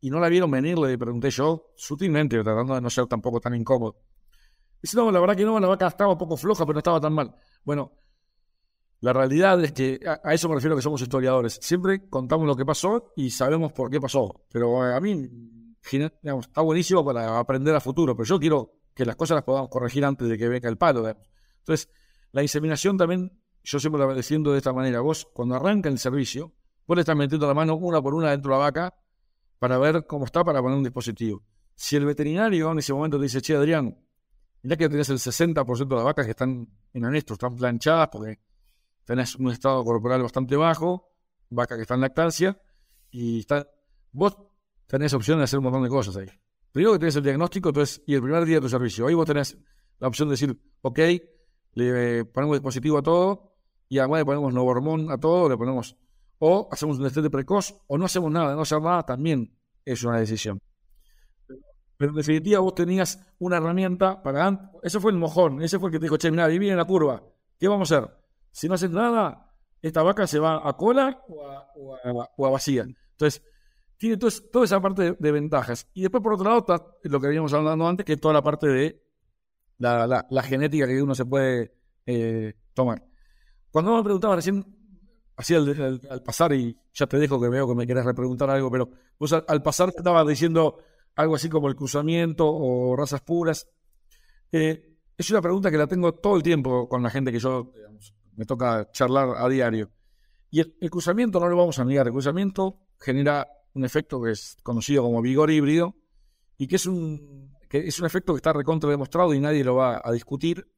[0.00, 3.54] y no la vieron venir, le pregunté yo, sutilmente, tratando de no ser tampoco tan
[3.54, 3.96] incómodo.
[4.80, 7.00] Dice, no, la verdad que no, la vaca estaba un poco floja, pero no estaba
[7.00, 7.34] tan mal.
[7.64, 7.92] Bueno,
[9.00, 11.58] la realidad es que a, eso me refiero que somos historiadores.
[11.62, 14.44] Siempre contamos lo que pasó y sabemos por qué pasó.
[14.50, 15.28] Pero eh, a mí,
[16.22, 19.68] digamos, está buenísimo para aprender a futuro, pero yo quiero que las cosas las podamos
[19.68, 21.08] corregir antes de que venga el palo.
[21.58, 21.88] Entonces,
[22.32, 25.00] la inseminación también, yo siempre la diciendo de esta manera.
[25.00, 26.52] Vos, cuando arranca el servicio,
[26.86, 28.94] vos le estás metiendo la mano una por una dentro de la vaca
[29.60, 31.44] para ver cómo está para poner un dispositivo.
[31.74, 33.96] Si el veterinario en ese momento te dice, che, Adrián,
[34.62, 38.40] Mirá que tenés el 60% de las vacas que están en anestro, están planchadas porque
[39.08, 41.08] tenés un estado corporal bastante bajo,
[41.48, 42.60] vacas que están en lactancia,
[43.10, 43.66] y está,
[44.12, 44.36] vos
[44.86, 46.26] tenés opción de hacer un montón de cosas ahí.
[46.72, 49.06] Primero que tenés el diagnóstico entonces, y el primer día de tu servicio.
[49.06, 49.56] Ahí vos tenés
[49.98, 50.98] la opción de decir, ok,
[51.72, 53.56] le ponemos dispositivo a todo,
[53.88, 55.96] y además le ponemos hormón a todo, le ponemos,
[56.38, 60.18] o hacemos un destete precoz, o no hacemos nada, no hacer nada también es una
[60.18, 60.60] decisión.
[61.96, 64.70] Pero en definitiva vos tenías una herramienta para...
[64.82, 66.84] Ese fue el mojón, ese fue el que te dijo, che, mira, ahí viene la
[66.84, 67.22] curva.
[67.58, 68.27] ¿Qué vamos a hacer?
[68.52, 69.48] Si no haces nada,
[69.82, 72.86] esta vaca se va a cola o a, vacía.
[73.12, 73.42] Entonces,
[73.96, 75.88] tiene toda esa parte de, ventajas.
[75.94, 78.42] Y después, por otro lado, está lo que habíamos hablado antes, que es toda la
[78.42, 79.02] parte de
[79.78, 81.72] la, genética que uno se puede
[82.06, 83.04] eh, tomar.
[83.70, 84.64] Cuando me preguntaba recién,
[85.36, 88.90] así al, pasar, y ya te dejo que veo que me quieres repreguntar algo, pero
[89.18, 90.78] vos al, pasar te estaba diciendo
[91.16, 93.68] algo así como el cruzamiento o razas puras.
[94.52, 97.72] Eh, es una pregunta que la tengo todo el tiempo con la gente que yo
[98.38, 99.90] me toca charlar a diario.
[100.48, 102.06] Y el, cruzamiento no lo vamos a negar.
[102.06, 105.96] El cruzamiento genera un efecto que es conocido como vigor híbrido
[106.56, 109.74] y que es un, que es un efecto que está recontra demostrado y nadie lo
[109.74, 110.72] va a discutir,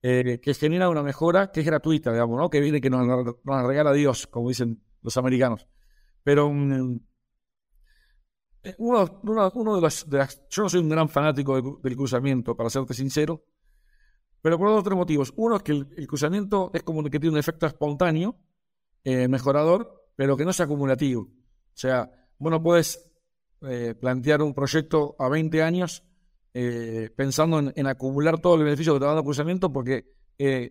[0.00, 2.48] eh, que genera una mejora que es gratuita, digamos, ¿no?
[2.48, 5.66] que viene que nos, nos regala Dios, como dicen los americanos.
[6.22, 7.00] Pero um,
[8.78, 9.20] uno,
[9.54, 10.06] uno, de, los,
[10.50, 13.44] Yo no soy un gran fanático del, cruzamiento, para serte sincero,
[14.42, 15.32] pero por otros motivos.
[15.36, 18.36] Uno es que el, cruzamiento es como que tiene un efecto espontáneo,
[19.04, 21.22] eh, mejorador, pero que no es acumulativo.
[21.22, 23.10] O sea, bueno, puedes
[23.62, 26.02] eh, plantear un proyecto a 20 años
[26.52, 30.12] eh, pensando en, acumular todo el beneficio que te va dando cruzamiento porque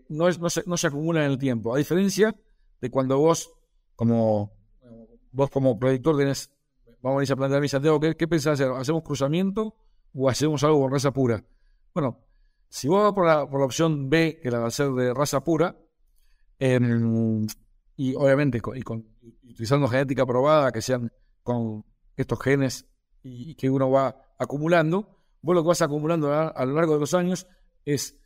[0.10, 1.74] no, es, no, se, no se acumula en el tiempo.
[1.74, 2.36] A diferencia
[2.82, 3.54] de cuando vos,
[3.96, 4.52] como
[5.32, 6.52] vos como proyector, tenés
[7.02, 8.72] vamos a ir a plantear mi Santiago, ¿qué, qué pensás hacer?
[8.74, 9.76] ¿Hacemos cruzamiento
[10.14, 11.44] o hacemos algo con raza pura?
[11.94, 12.20] Bueno,
[12.72, 15.14] si vos vas por la, por la opción B, que la va a ser de
[15.14, 15.78] raza pura,
[16.58, 17.46] em,
[17.98, 18.62] y obviamente
[19.44, 21.12] utilizando genética probada, que sean
[21.44, 21.84] con
[22.16, 22.88] estos genes
[23.24, 27.14] y, que uno va acumulando, vos lo que vas acumulando a, lo largo de los
[27.14, 27.46] años
[27.84, 28.18] es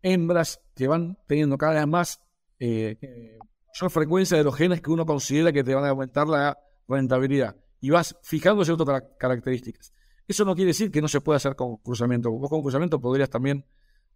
[0.00, 2.20] hembras que van teniendo cada vez más
[2.58, 6.26] eh, eh, mayor frecuencia de los genes que uno considera que te van a aumentar
[6.28, 6.58] la
[6.88, 9.92] rentabilidad y vas fijando ciertas características.
[10.26, 12.30] Eso no quiere decir que no se pueda hacer con cruzamiento.
[12.30, 13.64] Vos con cruzamiento podrías también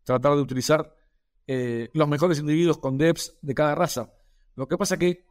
[0.05, 0.95] tratar de utilizar
[1.47, 4.13] eh, los mejores individuos con DEPs de cada raza.
[4.57, 5.25] Lo que pasa que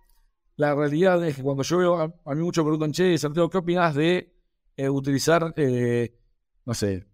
[0.56, 3.58] la realidad es que cuando yo veo, a, mí mucho me preguntan, che, Santiago, ¿qué
[3.58, 4.36] opinas de
[4.76, 6.18] eh, utilizar, eh,
[6.66, 7.08] no sé,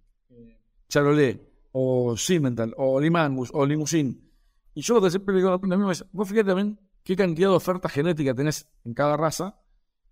[0.87, 1.39] Charolais
[1.71, 4.31] o Simmental o Limangus o Limousin?
[4.73, 8.33] Y yo siempre le digo a mí, vos fíjate también qué cantidad de oferta genética
[8.33, 9.59] tenés en cada raza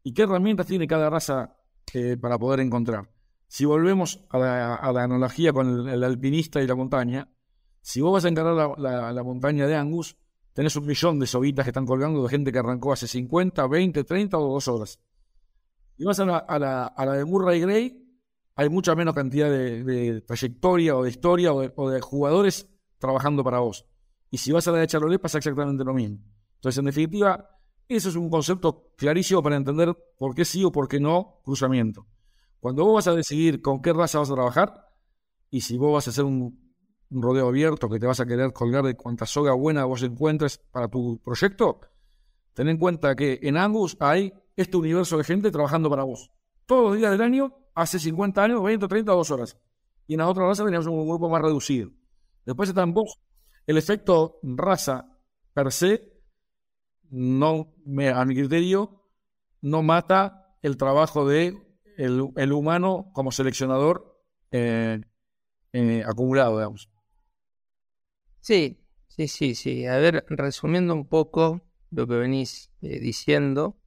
[0.03, 1.55] ¿Y qué herramientas tiene cada raza
[1.93, 3.09] eh, para poder encontrar?
[3.53, 7.29] Si volvemos a la, analogía con el, alpinista y la montaña,
[7.81, 10.17] si vos vas a encarar la, montaña de Angus,
[10.53, 14.05] tenés un millón de sobitas que están colgando de gente que arrancó hace 50, 20,
[14.05, 14.99] 30 o 2 horas.
[15.97, 18.03] Y vas a la, de Murray Gray,
[18.55, 23.85] hay mucha menos cantidad de, trayectoria o de historia o de, jugadores trabajando para vos.
[24.31, 26.17] Y si vas a la de Charolais pasa exactamente lo mismo.
[26.55, 27.51] Entonces, en definitiva,
[27.87, 32.07] eso es un concepto clarísimo para entender por qué sí o por qué no cruzamiento.
[32.63, 34.87] Cuando vos vas a decidir con qué raza vas a trabajar
[35.49, 36.73] y si vos vas a hacer un,
[37.09, 40.87] rodeo abierto que te vas a querer colgar de cuanta soga buena vos encuentres para
[40.87, 41.81] tu proyecto,
[42.53, 46.31] ten en cuenta que en Angus hay este universo de gente trabajando para vos.
[46.65, 49.57] Todos los días del año, hace 50 años, 20, 30, 2 horas.
[50.07, 51.91] Y en las otras razas teníamos un grupo más reducido.
[52.45, 53.19] Después están vos.
[53.67, 55.19] El efecto raza
[55.53, 56.13] per se
[57.09, 59.03] no, me, a mi criterio,
[59.59, 64.19] no mata el trabajo de el, humano como seleccionador
[64.51, 65.01] eh,
[65.71, 66.89] eh, acumulado, digamos.
[68.39, 69.85] Sí, sí, sí, sí.
[69.85, 73.77] A ver, resumiendo un poco lo que venís eh, diciendo,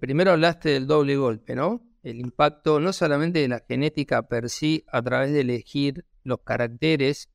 [0.00, 1.82] primero hablaste del doble golpe, ¿no?
[2.02, 7.28] El impacto no solamente de la genética per sí a través de elegir los caracteres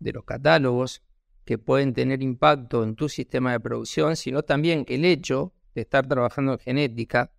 [0.00, 1.02] de los catálogos,
[1.48, 5.80] que pueden tener impacto en tu sistema de producción, sino también que el hecho de
[5.80, 7.32] estar trabajando en genética,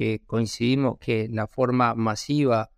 [0.00, 2.70] que coincidimos que la forma masiva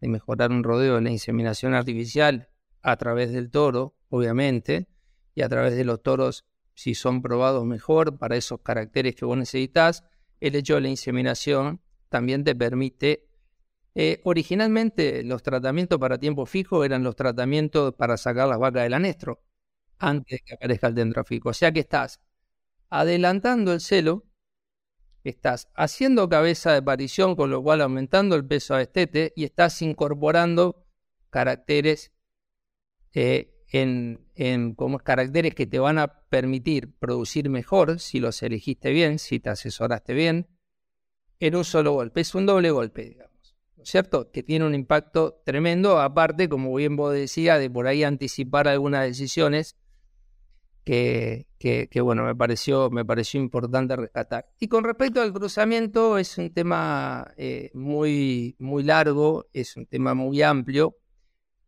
[0.00, 2.48] de mejorar un rodeo es la inseminación artificial
[2.80, 4.88] a través del toro, obviamente,
[5.34, 9.36] y a través de los toros, si son probados mejor para esos caracteres que vos
[9.36, 10.04] necesitas,
[10.40, 13.28] el hecho de la inseminación también te permite
[13.94, 18.94] eh, originalmente los tratamientos para tiempo fijo eran los tratamientos para sacar las vacas del
[18.94, 19.42] anestro
[19.98, 21.50] antes de que aparezca el dendrofico.
[21.50, 22.22] O sea que estás
[22.88, 24.24] adelantando el celo,
[25.24, 29.82] estás haciendo cabeza de parición, con lo cual aumentando el peso a estete, y estás
[29.82, 30.86] incorporando
[31.30, 32.12] caracteres
[33.12, 38.90] eh, en, en, como caracteres que te van a permitir producir mejor si los elegiste
[38.90, 40.48] bien, si te asesoraste bien,
[41.38, 42.20] en un solo golpe.
[42.20, 43.30] Es un doble golpe, digamos.
[43.76, 44.30] ¿No es cierto?
[44.30, 49.04] Que tiene un impacto tremendo, aparte, como bien vos decías, de por ahí anticipar algunas
[49.04, 49.76] decisiones
[50.84, 54.48] que, que, bueno, me pareció, me pareció importante rescatar.
[54.58, 60.14] Y con respecto al cruzamiento, es un tema eh, muy, muy largo, es un tema
[60.14, 60.96] muy amplio.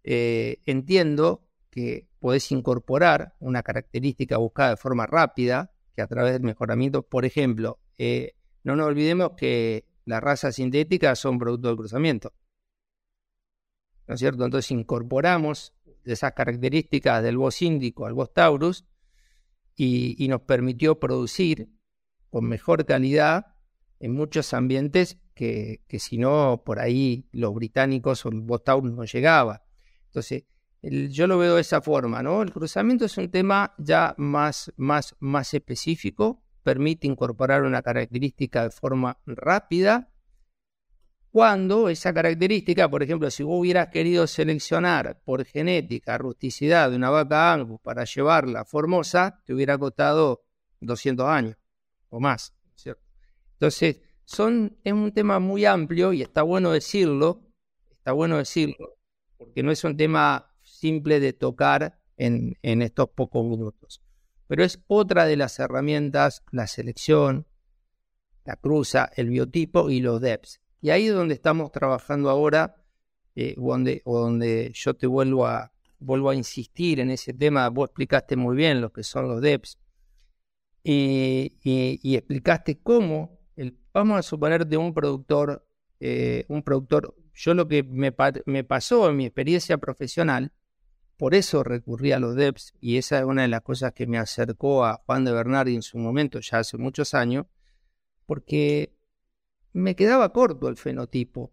[0.04, 6.42] Eh, entiendo que podés incorporar una característica buscada de forma rápida, que a través del
[6.42, 12.32] mejoramiento, por ejemplo, eh, no nos olvidemos que las razas sintéticas son producto del cruzamiento.
[14.06, 14.44] ¿No es cierto?
[14.44, 18.84] Entonces incorporamos esas características del Bos índico al Bos taurus
[19.76, 21.68] y, nos permitió producir
[22.30, 23.54] con mejor calidad
[24.00, 29.64] en muchos ambientes que, si no, por ahí los británicos o el taurus no llegaba.
[30.06, 30.44] Entonces,
[30.82, 32.42] yo lo veo de esa forma, ¿no?
[32.42, 38.70] El cruzamiento es un tema ya más, más, más específico, permite incorporar una característica de
[38.70, 40.11] forma rápida
[41.32, 47.08] cuando esa característica, por ejemplo, si vos hubieras querido seleccionar por genética rusticidad de una
[47.08, 50.44] vaca Angus para llevarla a Formosa, te hubiera costado
[50.80, 51.56] 200 años
[52.10, 52.54] o más.
[52.74, 53.02] ¿cierto?
[53.54, 57.40] Entonces, es un tema muy amplio y está bueno decirlo,
[57.90, 58.98] está bueno decirlo,
[59.38, 64.02] porque no es un tema simple de tocar en, en estos pocos minutos.
[64.48, 67.46] Pero es otra de las herramientas, la selección,
[68.44, 72.76] la cruza, el biotipo y los DEPS y ahí es donde estamos trabajando ahora,
[73.36, 77.68] eh, donde, o donde yo te vuelvo a, vuelvo a insistir en ese tema.
[77.70, 79.78] Vos explicaste muy bien lo que son los DEPS
[80.82, 85.64] y, explicaste cómo, el, vamos a suponer de un productor,
[86.00, 88.12] eh, un productor, yo lo que me,
[88.46, 90.52] me pasó en mi experiencia profesional,
[91.16, 94.18] por eso recurrí a los DEPS y esa es una de las cosas que me
[94.18, 97.46] acercó a Juan de Bernardi en su momento, ya hace muchos años,
[98.26, 98.92] porque
[99.72, 101.52] me quedaba corto el fenotipo,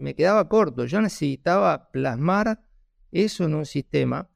[0.00, 2.64] me quedaba corto, yo necesitaba plasmar
[3.10, 4.28] eso en un sistema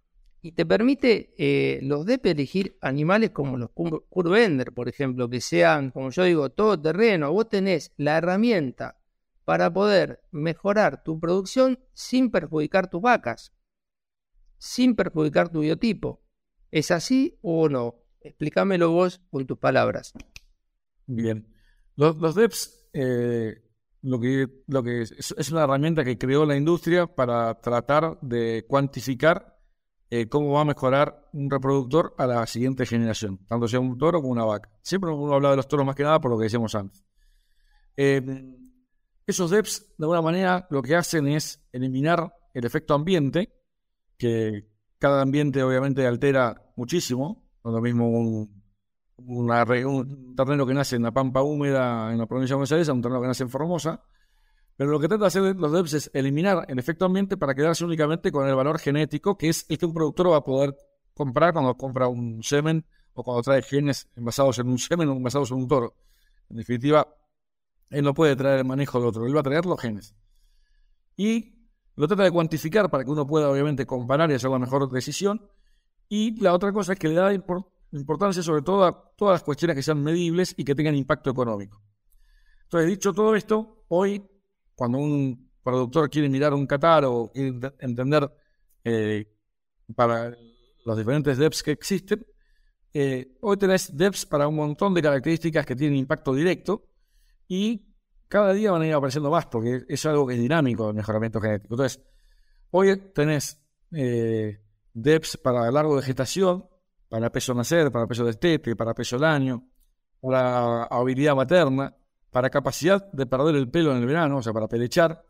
[0.46, 5.90] y te permite eh, los DEP elegir animales como los Curvender, por ejemplo, que sean,
[5.90, 7.32] como yo digo, todo terreno.
[7.32, 9.00] Vos tenés la herramienta
[9.44, 13.52] para poder mejorar tu producción sin perjudicar tus vacas,
[14.56, 16.22] sin perjudicar tu biotipo.
[16.70, 17.96] ¿Es así o no?
[18.20, 20.12] Explícamelo vos con tus palabras.
[21.06, 21.52] Bien.
[21.96, 23.62] Los, los DEPs eh,
[24.00, 29.58] lo que, lo que es, una herramienta que creó la industria para tratar de cuantificar
[30.08, 34.22] eh, cómo va a mejorar un reproductor a la siguiente generación, tanto sea un toro
[34.22, 34.70] como una vaca.
[34.80, 37.04] Siempre uno habla de los toros más que nada por lo que decíamos antes.
[37.98, 38.22] Eh,
[39.26, 43.52] esos DEPs, de alguna manera, lo que hacen es eliminar el efecto ambiente,
[44.16, 48.55] que cada ambiente obviamente altera muchísimo, no es lo mismo un,
[49.18, 53.02] un terreno que nace en la pampa húmeda en la provincia de Buenos Aires, un
[53.02, 54.02] terreno que nace en Formosa.
[54.76, 57.84] Pero lo que trata de hacer los DEPS es eliminar el efecto ambiente para quedarse
[57.84, 60.76] únicamente con el valor genético, que es el que un productor va a poder
[61.14, 65.50] comprar cuando compra un semen o cuando trae genes envasados en un semen o envasados
[65.50, 65.94] en un toro.
[66.50, 67.08] En definitiva,
[67.88, 70.14] él no puede traer el manejo de otro, él va a traer los genes.
[71.16, 71.56] Y
[71.94, 75.48] lo trata de cuantificar para que uno pueda obviamente comparar y hacer la mejor decisión.
[76.08, 77.32] Y la otra cosa es que le da
[77.92, 81.82] importancia sobre todo a todas las cuestiones que sean medibles y que tengan impacto económico.
[82.64, 84.22] Entonces, dicho todo esto, hoy,
[84.74, 88.30] cuando un productor quiere mirar un catálogo, quiere entender
[88.84, 89.26] eh,
[89.94, 90.36] para
[90.84, 92.26] los diferentes DEPs que existen,
[92.92, 96.88] eh, hoy tenés DEPs para un montón de características que tienen impacto directo
[97.46, 97.94] y
[98.28, 101.40] cada día van a ir apareciendo más porque es algo que es dinámico el mejoramiento
[101.40, 101.74] genético.
[101.74, 102.02] Entonces,
[102.70, 104.60] hoy tenés eh,
[104.94, 106.66] DEPs para largo de gestación,
[107.08, 109.68] para peso nacer, para peso destete, para peso del año,
[110.20, 111.94] para habilidad materna,
[112.30, 115.24] para capacidad de perder el pelo en el verano, o sea, para pelechar,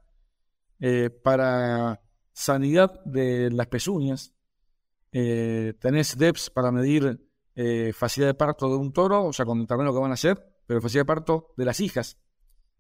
[0.81, 2.01] eh, para
[2.33, 4.35] sanidad de las pezuñas,
[5.13, 7.21] eh, tenés DEPS para medir
[7.55, 10.15] eh, facilidad de parto de un toro, o sea, con el terreno que van a
[10.15, 12.19] hacer, pero facilidad de parto de las hijas.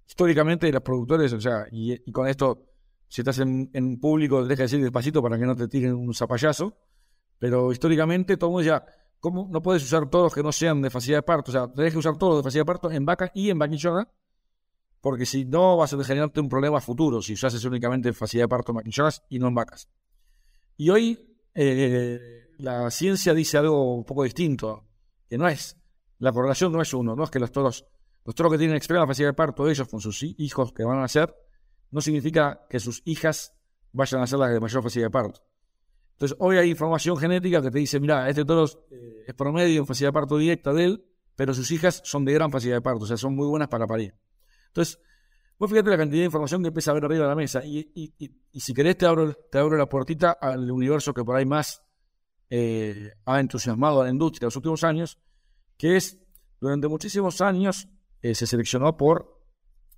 [0.06, 2.66] Históricamente los productores, o sea, y, con esto,
[3.08, 6.12] si estás en, en público, deja de decir despacito para que no te tiren un
[6.14, 6.76] zapallazo,
[7.38, 8.84] pero históricamente todo ya,
[9.20, 11.50] ¿cómo no puedes usar todos que no sean de facilidad de parto?
[11.50, 14.08] O sea, tenés que usar todos de facilidad de parto en vaca y en vaquillona,
[15.00, 18.72] porque si no vas a generarte un problema futuro si usas únicamente facilidad de parto
[18.72, 19.88] en vaquillonas y no en vacas.
[20.76, 24.84] Y hoy eh, la ciencia dice algo un poco distinto,
[25.28, 25.76] que no es,
[26.18, 27.86] la correlación no es uno, no es que los toros,
[28.24, 31.02] los toros que tienen extrema facilidad de parto ellos con sus hijos que van a
[31.02, 31.34] nacer,
[31.90, 33.54] no significa que sus hijas
[33.92, 35.40] vayan a ser las de mayor facilidad de parto.
[36.16, 39.86] Entonces, hoy hay información genética que te dice, mira, este toro eh, es promedio en
[39.86, 41.04] facilidad de parto directa de él,
[41.34, 43.86] pero sus hijas son de gran facilidad de parto, o sea, son muy buenas para
[43.86, 44.14] parir.
[44.68, 44.98] Entonces,
[45.58, 47.62] vos fíjate la cantidad de información que empieza a ver arriba de la mesa.
[47.64, 47.92] Y,
[48.54, 51.82] si querés, te abro, te abro la puertita al universo que por ahí más
[52.48, 55.18] eh, ha entusiasmado a la industria en los últimos años,
[55.76, 56.18] que es,
[56.60, 57.88] durante muchísimos años
[58.22, 59.42] eh, se seleccionó por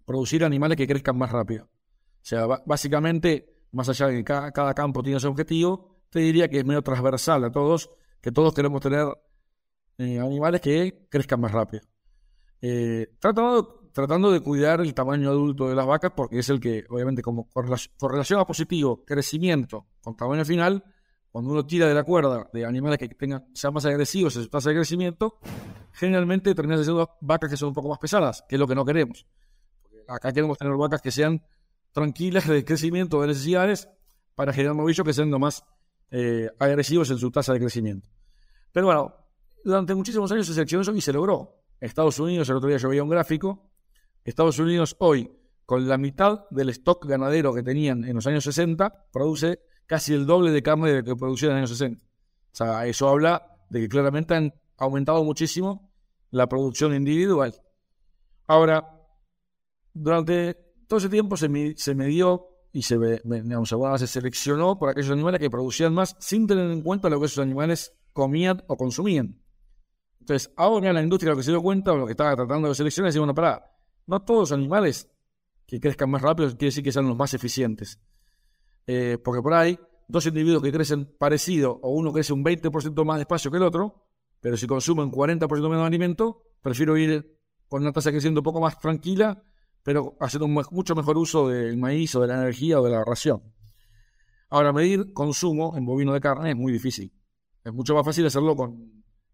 [0.05, 1.65] producir animales que crezcan más rápido.
[1.67, 6.59] O sea, básicamente, más allá de que cada, campo tiene su objetivo, te diría que
[6.59, 7.91] es medio transversal a todos,
[8.21, 9.07] que todos queremos tener
[9.99, 11.83] eh, animales que crezcan más rápido.
[13.21, 17.23] tratando, tratando de cuidar el tamaño adulto de las vacas, porque es el que, obviamente,
[17.23, 20.85] como correlación a positivo, crecimiento con tamaño final,
[21.31, 24.49] cuando uno tira de la cuerda de animales que tengan, sean más agresivos en su
[24.49, 25.39] tasa de crecimiento,
[25.93, 28.85] generalmente terminan siendo vacas que son un poco más pesadas, que es lo que no
[28.85, 29.27] queremos.
[30.07, 31.43] acá queremos tener vacas que sean
[31.93, 33.89] tranquilas de crecimiento, de necesidades,
[34.35, 35.65] para generar novillos que sean lo más
[36.11, 38.09] eh, agresivos en su tasa de crecimiento.
[38.73, 39.15] Pero bueno,
[39.65, 41.65] durante muchísimos años se seleccionó y se logró.
[41.81, 43.71] Estados Unidos, el otro día yo veía un gráfico,
[44.25, 45.31] Estados Unidos hoy,
[45.65, 50.27] con la mitad del stock ganadero que tenían en los años 60, produce casi el
[50.27, 52.05] doble de carne de que producía en los años 60.
[52.05, 55.93] O sea, eso habla de que claramente han aumentado muchísimo
[56.31, 57.55] la producción individual.
[58.47, 58.99] Ahora,
[59.93, 60.55] durante
[60.87, 61.95] todo ese tiempo se, me, se
[62.73, 67.09] y se, digamos, se seleccionó por aquellos animales que producían más sin tener en cuenta
[67.09, 69.41] lo que esos animales comían o consumían.
[70.21, 72.75] Entonces, ahora la industria lo que se dio cuenta, o lo que estaba tratando de
[72.75, 73.65] seleccionar, es decir, bueno, para,
[74.07, 75.11] no todos los animales
[75.67, 78.01] que crezcan más rápido quiere decir que sean los más eficientes.
[78.87, 83.19] Eh, porque por ahí, dos individuos que crecen parecido o uno crece un 20% más
[83.19, 84.07] despacio que el otro,
[84.41, 87.39] pero si consumen 40% menos de alimento, prefiero ir
[87.69, 89.43] con una tasa creciendo un poco más tranquila,
[89.83, 93.05] pero haciendo un mucho mejor uso del maíz o de la energía o de la
[93.05, 93.43] ración.
[94.51, 97.13] Ahora, medir consumo en bovino de carne es muy difícil.
[97.65, 98.57] Es mucho más fácil hacerlo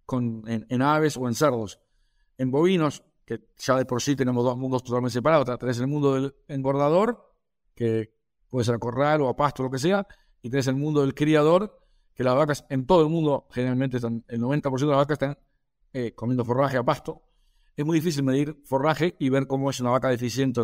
[0.05, 1.81] con, en, aves o en cerdos.
[2.37, 5.59] En bovinos, que ya de por sí tenemos dos mundos totalmente separados.
[5.59, 7.33] Tenés el mundo del engordador,
[7.75, 8.13] que
[8.49, 10.07] puede ser a corral o a pasto, lo que sea,
[10.43, 11.81] y tenés el mundo del criador,
[12.15, 15.39] que las vacas en todo el mundo, generalmente están, el 90% de las vacas están
[15.93, 17.23] eh, comiendo forraje a pasto.
[17.77, 20.63] Es muy difícil medir forraje y ver cómo es una vaca deficiente.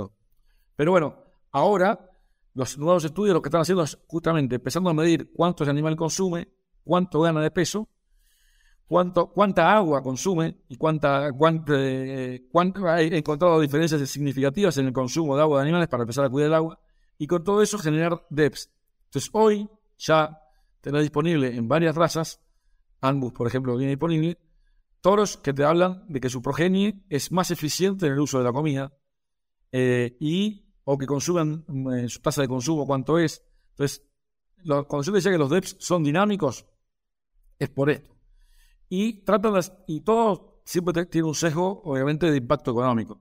[0.77, 1.17] Pero bueno,
[1.51, 2.11] ahora
[2.55, 5.97] los nuevos estudios lo que están haciendo es justamente empezando a medir cuánto ese animal
[5.97, 6.49] consume,
[6.85, 7.89] cuánto gana de peso,
[8.87, 15.37] cuánto, cuánta agua consume y cuánta, cuánta, eh, he encontrado diferencias significativas en el consumo
[15.37, 16.81] de agua de animales para empezar a cuidar el agua
[17.17, 18.71] y con todo eso generar DEPS.
[19.05, 20.41] Entonces hoy ya
[20.81, 22.41] tenés disponible en varias razas,
[23.01, 24.39] Angus por ejemplo viene disponible,
[25.01, 28.45] toros que te hablan de que su progenie es más eficiente en el uso de
[28.45, 28.93] la comida
[29.73, 33.43] eh, y o que consumen eh, su tasa de consumo cuánto es.
[33.71, 34.03] Entonces,
[34.65, 36.67] lo, cuando yo decía que los DEPS son dinámicos,
[37.59, 38.17] es por esto.
[38.89, 39.55] Y tratan
[39.87, 43.21] y todo siempre tiene un sesgo, obviamente, de impacto económico.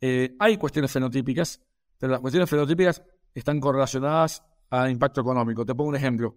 [0.00, 1.60] Eh, hay cuestiones fenotípicas,
[1.98, 3.02] pero las cuestiones fenotípicas
[3.34, 5.64] están correlacionadas al impacto económico.
[5.64, 6.36] Te pongo un ejemplo.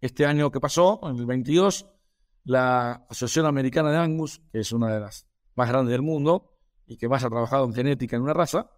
[0.00, 1.86] Este año que pasó, en el 22,
[2.44, 6.52] la Asociación Americana de Angus, que es una de las más grandes del mundo
[6.86, 8.70] y que más ha trabajado en genética en una raza,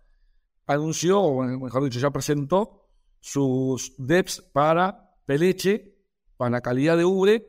[0.67, 2.89] anunció, o mejor dicho, ya presentó
[3.21, 5.97] sus DEPs para peleche,
[6.37, 7.47] para calidad de ubre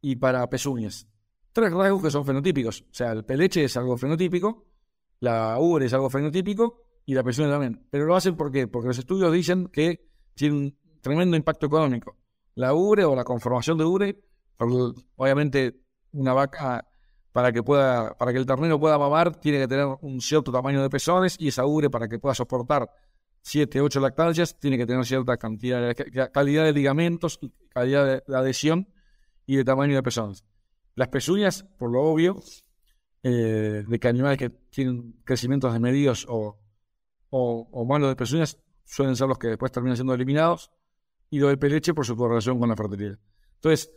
[0.00, 1.08] y para pezuñas.
[1.52, 2.82] Tres rasgos que son fenotípicos.
[2.82, 4.66] O sea, el peleche es algo fenotípico,
[5.20, 7.86] la ubre es algo fenotípico y la presión también.
[7.90, 12.16] Pero lo hacen porque los estudios dicen que tiene un tremendo impacto económico.
[12.54, 14.20] La ubre o la conformación de ubre,
[14.58, 15.80] obviamente
[16.12, 16.86] una vaca
[17.32, 20.82] para que pueda, para que el ternero pueda mamar, tiene que tener un cierto tamaño
[20.82, 22.90] de pezones y esa ubre para que pueda soportar
[23.42, 27.38] 7, 8 lactancias, tiene que tener cierta cantidad de calidad de ligamentos,
[27.68, 28.88] calidad de, adhesión
[29.46, 30.44] y de tamaño de pezones.
[30.94, 32.42] Las pezuñas, por lo obvio,
[33.22, 36.58] eh, de que animales que tienen crecimientos desmedidos o
[37.30, 40.70] o, malos de pezuñas suelen ser los que después terminan siendo eliminados,
[41.30, 43.18] y lo del peleche por su correlación con la fertilidad.
[43.56, 43.92] Entonces,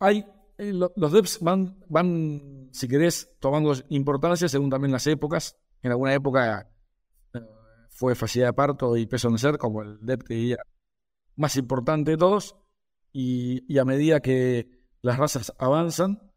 [0.00, 0.26] hay,
[0.58, 5.56] eh, los DEPs van, van, si querés, tomando importancia según también las épocas.
[5.82, 6.68] En alguna época
[7.34, 7.40] eh,
[7.90, 10.56] fue facilidad de parto y peso de ser, como el DEP que
[11.36, 12.56] más importante de todos,
[13.12, 14.70] y, a medida que
[15.02, 16.32] las razas avanzan,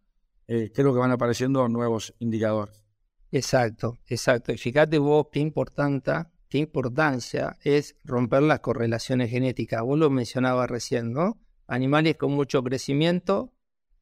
[0.47, 2.83] eh, creo que van apareciendo nuevos indicadores.
[3.31, 4.51] Exacto, exacto.
[4.51, 6.11] Y fíjate vos qué importante,
[6.49, 9.81] qué importancia es romper las correlaciones genéticas.
[9.81, 11.39] Vos lo mencionabas recién, ¿no?
[11.67, 13.52] Animales con mucho crecimiento,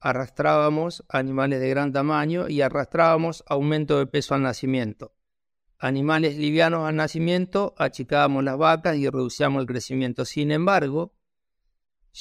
[0.02, 5.16] arrastrábamos animales de gran tamaño y arrastrábamos aumento de peso al nacimiento.
[5.78, 10.26] Animales livianos al nacimiento, achicábamos las vacas y reducíamos el crecimiento.
[10.26, 11.14] Sin embargo,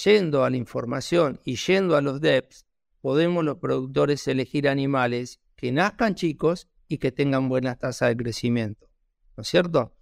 [0.04, 2.66] yendo a la información y yendo a los DEPs,
[3.00, 8.88] podemos los productores elegir animales que nazcan chicos y que tengan buenas tasas de crecimiento.
[9.36, 9.94] ¿No es cierto?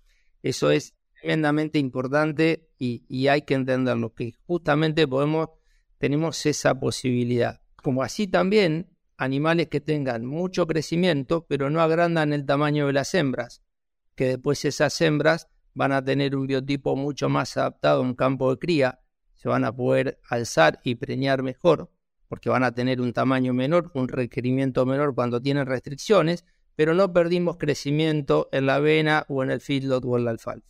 [0.42, 5.50] Eso es tremendamente importante y, hay que entenderlo, que justamente podemos
[5.98, 7.60] tenemos esa posibilidad.
[7.82, 13.14] Como así también animales que tengan mucho crecimiento, pero no agrandan el tamaño de las
[13.14, 13.62] hembras,
[14.14, 18.58] que después esas hembras van a tener un biotipo mucho más adaptado en campo de
[18.58, 19.00] cría,
[19.34, 21.90] se van a poder alzar y preñar mejor,
[22.28, 27.12] porque van a tener un tamaño menor, un requerimiento menor cuando tienen restricciones, pero no
[27.12, 30.66] perdimos crecimiento en la avena o en el feedlot o en la alfalfa.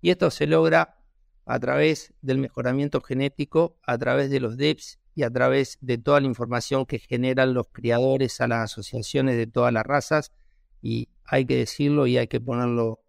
[0.00, 0.98] Y esto se logra
[1.44, 6.20] a través del mejoramiento genético, a través de los DEPS y a través de toda
[6.20, 10.32] la información que generan los criadores a las asociaciones de todas las razas
[10.80, 13.04] y hay que decirlo y hay que ponerlo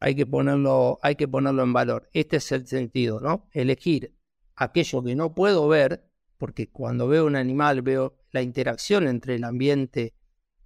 [0.00, 2.08] hay que ponerlo hay que ponerlo en valor.
[2.12, 3.48] Este es el sentido, ¿no?
[3.52, 4.14] Elegir
[4.56, 9.44] aquello que no puedo ver porque cuando veo un animal veo la interacción entre el
[9.44, 10.14] ambiente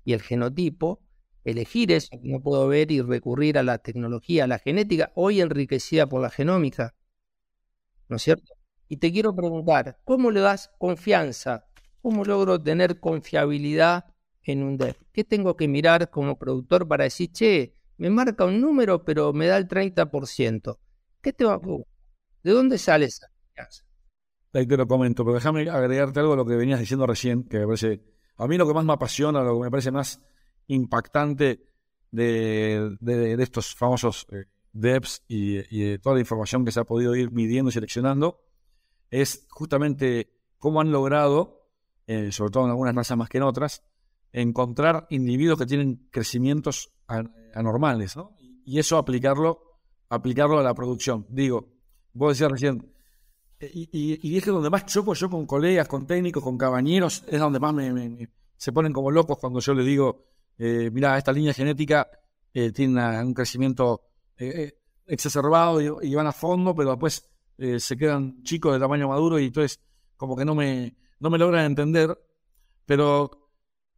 [0.05, 1.03] y el genotipo,
[1.45, 5.41] elegir eso que no puedo ver y recurrir a la tecnología, a la genética, hoy
[5.41, 6.95] enriquecida por la genómica,
[8.09, 8.55] ¿no es cierto?
[8.89, 11.67] Y te quiero preguntar, ¿cómo le das confianza?
[12.03, 14.05] ¿Cómo logro tener confiabilidad
[14.43, 14.97] en un DEP?
[15.13, 19.47] ¿Qué tengo que mirar como productor para decir, che, me marca un número, pero me
[19.47, 20.79] da el 30%?
[21.23, 21.61] ¿Qué te va a
[22.43, 23.85] ¿De dónde sale esa confianza?
[24.53, 27.61] Ahí te lo comento, pero déjame agregarte algo a lo que venías diciendo recién, que
[27.61, 28.03] me parece,
[28.37, 30.21] a mí lo que más me apasiona, lo que me parece más
[30.67, 31.67] impactante
[32.11, 37.17] de, estos famosos eh, DEPs y, y, de toda la información que se ha podido
[37.17, 38.44] ir midiendo y seleccionando,
[39.21, 41.69] es justamente cómo han logrado,
[42.07, 43.85] eh, sobre todo en algunas razas más que en otras,
[44.33, 46.93] encontrar individuos que tienen crecimientos
[47.55, 48.37] anormales, ¿no?
[48.65, 51.27] Y eso aplicarlo, aplicarlo a la producción.
[51.29, 51.69] Digo,
[52.13, 52.93] vos decías recién,
[53.61, 57.39] eh, y, es que donde más choco yo con colegas, con técnicos, con cabañeros, es
[57.39, 60.25] donde más me, se ponen como locos cuando yo les digo,
[60.59, 62.11] eh, mira, esta línea genética
[62.53, 64.09] tiene un crecimiento
[65.07, 69.39] exacerbado y, y, van a fondo, pero después eh, se quedan chicos de tamaño maduro
[69.39, 69.81] y entonces
[70.17, 72.19] como que no me, no me logran entender,
[72.87, 73.31] pero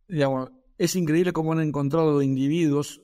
[0.09, 3.03] digamos, es increíble cómo han encontrado individuos,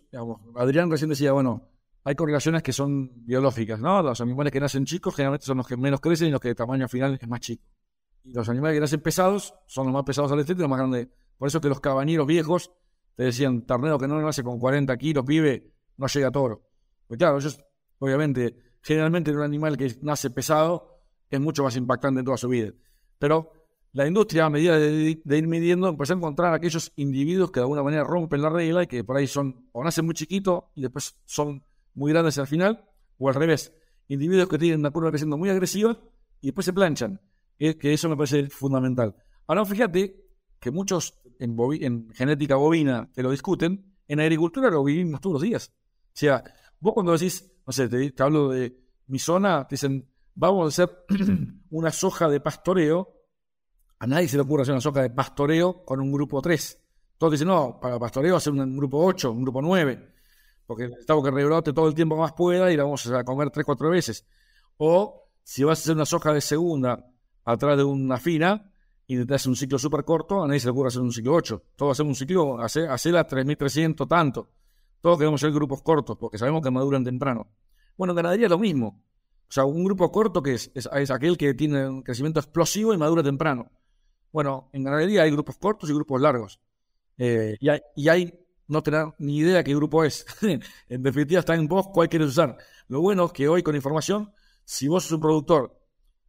[0.57, 1.69] Adrián recién decía, bueno,
[2.05, 4.03] hay correlaciones que son biológicas, ¿no?
[4.03, 6.55] Los animales que nacen chicos generalmente son los que menos crecen y los que de
[6.55, 7.65] tamaño final es más chico.
[8.25, 10.79] Y los animales que nacen pesados son los más pesados al estético y los más
[10.79, 11.09] grandes.
[11.39, 12.73] Por eso que los cabañeros viejos
[13.15, 16.63] te decían, ternero que no nace con 40 kilos, pibe, no llega a toro.
[17.07, 17.61] Pues claro, ellos,
[17.99, 22.49] obviamente, generalmente en un animal que nace pesado es mucho más impactante en toda su
[22.49, 22.73] vida.
[23.19, 23.53] Pero
[23.93, 27.83] la industria, a medida de, ir midiendo, empezó a encontrar aquellos individuos que de alguna
[27.83, 31.17] manera rompen la regla y que por ahí son, o nacen muy chiquitos y después
[31.25, 31.65] son
[31.95, 32.85] muy grandes al final,
[33.19, 33.73] o al revés,
[34.09, 35.99] individuos que tienen una curva creciendo muy agresiva
[36.41, 37.21] y después se planchan.
[37.59, 39.15] que eso me parece fundamental.
[39.47, 40.25] Ahora fíjate
[40.59, 45.43] que muchos en, en genética bovina te lo discuten, en agricultura lo vivimos todos los
[45.43, 45.73] días.
[46.07, 46.43] O sea,
[46.81, 51.05] vos cuando decís, no sé, te, hablo de mi zona, te dicen, vamos a hacer
[51.71, 53.19] una soja de pastoreo.
[53.99, 56.79] A nadie se le ocurre hacer una soja de pastoreo con un grupo 3.
[57.19, 60.13] Todos dicen, no, para pastoreo hacer un grupo 8, un grupo 9,
[60.67, 63.51] porque necesitamos que rebrote todo el tiempo que más pueda y la vamos a comer
[63.51, 64.27] 3, 4 veces.
[64.79, 67.13] O si vas a hacer una soja de segunda
[67.45, 68.73] atrás de una fina
[69.07, 71.35] y te hace un ciclo súper corto, a nadie se le ocurre hacer un ciclo
[71.35, 71.63] 8.
[71.77, 74.49] Todos hacemos un ciclo, hacer, hacer 3300 tanto.
[75.03, 77.49] Todos queremos hacer grupos cortos porque sabemos que maduran temprano.
[77.99, 79.05] Bueno, en ganadería es lo mismo.
[79.49, 82.97] O sea, un grupo corto que es, es, aquel que tiene un crecimiento explosivo y
[82.97, 83.71] madura temprano.
[84.33, 86.61] Bueno, en ganadería hay grupos cortos y grupos largos.
[87.19, 88.33] Eh, y, hay, y hay
[88.69, 90.25] no tener ni idea qué grupo es.
[90.89, 92.57] en definitiva, está en vos cuál quieres usar.
[92.89, 94.33] Lo bueno es que hoy con información,
[94.65, 95.79] si vos sos un productor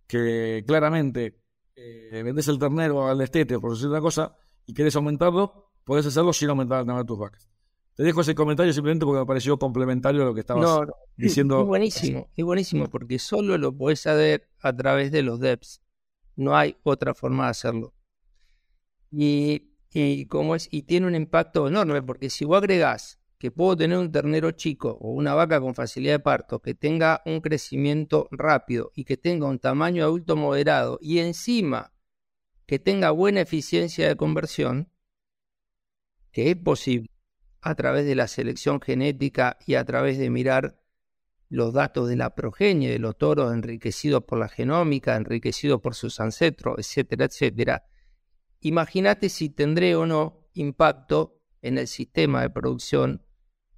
[0.08, 1.40] que claramente
[1.76, 6.34] eh, vendes el ternero al estete por decir una cosa y quieres aumentarlo, puedes hacerlo
[6.34, 7.53] sin aumentar el tamaño de tus vacas.
[7.96, 11.62] Te dejo ese comentario simplemente porque me pareció complementario a lo que estabas diciendo.
[11.62, 15.82] Es buenísimo, es buenísimo porque solo lo podés saber a través de los DEPs.
[16.36, 17.94] No hay otra forma de hacerlo.
[19.12, 24.00] Y, y, es, y tiene un impacto enorme porque si vos agregás que puedo tener
[24.00, 28.92] un ternero chico o una vaca con facilidad de parto que tenga un crecimiento rápido
[28.96, 31.94] y que tenga un tamaño adulto moderado y encima
[32.66, 34.90] que tenga buena eficiencia de conversión,
[36.32, 37.13] que es posible
[37.64, 40.80] a través de la selección genética y a través de mirar
[41.50, 46.20] los datos de la progenie de los toros enriquecidos por la genómica, enriquecidos por sus
[46.20, 47.86] ancestros, etcétera, etcétera.
[48.60, 53.26] Imagínate si tendré o no impacto en el sistema de producción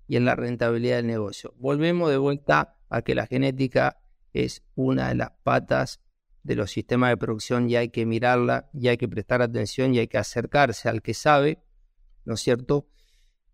[0.07, 1.53] y en la rentabilidad del negocio.
[1.57, 4.01] Volvemos de vuelta a que la genética
[4.33, 6.01] es una de las patas
[6.43, 9.99] de los sistemas de producción y hay que mirarla y hay que prestar atención y
[9.99, 11.63] hay que acercarse al que sabe,
[12.23, 12.87] ¿no es cierto?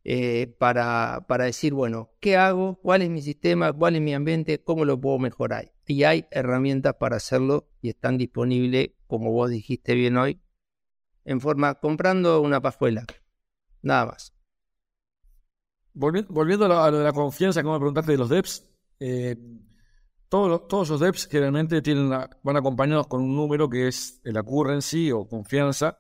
[0.04, 2.80] Eh, para, para decir, bueno, ¿qué hago?
[2.82, 3.72] ¿Cuál es mi sistema?
[3.72, 4.64] ¿Cuál es mi ambiente?
[4.64, 5.72] ¿Cómo lo puedo mejorar?
[5.86, 10.40] Y hay herramientas para hacerlo y están disponibles como vos dijiste bien hoy,
[11.26, 13.06] en forma comprando una pajuela.
[13.82, 14.34] Nada más.
[15.94, 18.66] Volviendo a lo, de la confianza, como me preguntaste de los DEPs,
[19.02, 19.36] eh,
[20.30, 25.12] todos, todos los DEPs generalmente tienen van acompañados con un número que es el accuracy
[25.12, 26.00] o confianza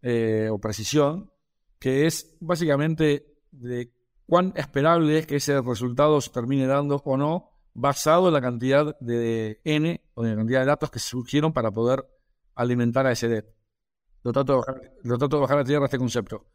[0.00, 1.30] eh, o precisión,
[1.78, 3.92] que es básicamente de
[4.26, 8.98] cuán esperable es que ese resultado se termine dando o no, basado en la cantidad
[9.00, 12.04] de N o en la cantidad de datos que surgieron para poder
[12.54, 13.54] alimentar a ese DEP.
[14.22, 16.46] Lo trato de bajar, lo trato bajar a tierra este concepto.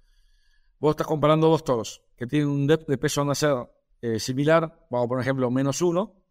[0.80, 3.56] Vos estás comparando dos toros que tienen un depth de peso a nacer
[4.02, 6.24] eh, similar, vamos por ejemplo menos uno.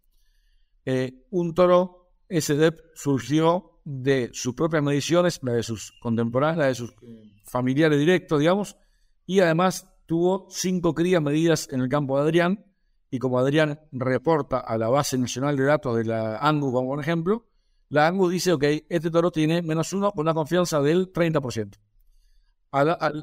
[0.85, 6.67] Eh, un toro, ese depth surgió de sus propias mediciones, la de sus contemporáneos, la
[6.67, 8.77] de sus eh, familiares directos, digamos,
[9.25, 12.67] y además tuvo cinco crías medidas en el campo de Adrián,
[13.13, 17.01] y como Adrián reporta a la base nacional de datos de la ANGU, como por
[17.01, 17.47] ejemplo,
[17.91, 21.79] la Angus dice, ok, este toro tiene menos uno con una confianza del 30%.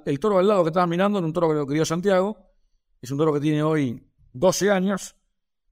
[0.05, 2.37] el toro al lado que estaba mirando, en un toro que lo crió Santiago,
[3.01, 5.17] es un toro que tiene hoy 12 años,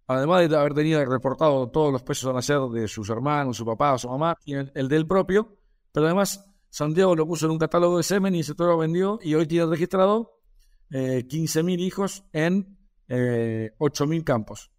[0.08, 3.98] además de haber tenido reportado todos los pesos a nacer de sus hermanos, su papá,
[3.98, 5.60] su mamá, y el, del propio,
[5.94, 9.34] pero además Santiago lo puso en un catálogo de semen y ese toro vendió y
[9.34, 10.36] hoy tiene registrado
[10.92, 12.78] eh, 15.000 hijos en
[13.08, 14.72] eh, 8.000 campos.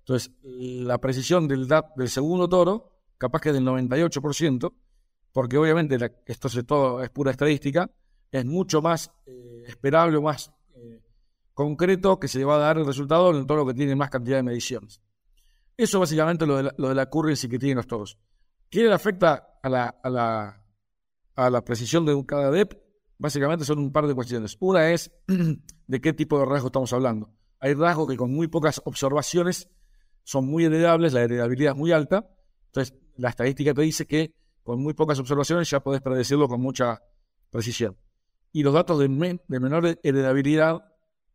[0.00, 4.72] Entonces, la precisión del, del segundo toro capaz que del 98%,
[5.32, 7.90] porque obviamente esto es, todo, es pura estadística,
[8.30, 11.02] es mucho más eh, esperable más eh,
[11.52, 14.10] concreto que se le va a dar el resultado en todo lo que tiene más
[14.10, 15.02] cantidad de mediciones.
[15.76, 18.18] Eso básicamente lo de la, lo de la currency que tienen los todos.
[18.70, 20.64] ¿Qué le afecta a la, a la,
[21.34, 22.87] a la precisión de cada DEP?
[23.18, 24.56] Básicamente son un par de cuestiones.
[24.60, 25.10] Una es
[25.86, 27.34] de qué tipo de rasgo estamos hablando.
[27.60, 29.68] Hay rasgos que con muy pocas observaciones
[30.22, 32.28] son muy heredables, la heredabilidad es muy alta.
[32.66, 37.02] Entonces, la estadística te dice que con muy pocas observaciones ya podés predecirlo con mucha
[37.50, 37.96] precisión.
[38.52, 40.80] Y los datos de, menor heredabilidad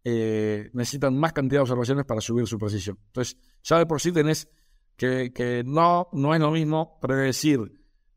[0.03, 2.97] eh, necesitan más cantidad de observaciones para subir su precisión.
[3.07, 4.47] Entonces, ya de por sí tenés
[4.95, 7.59] que, no, no es lo mismo predecir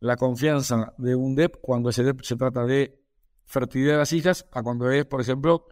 [0.01, 3.03] la confianza de un DEP cuando ese DEP se trata de
[3.47, 5.67] fertilidad de las hijas a cuando es, por ejemplo,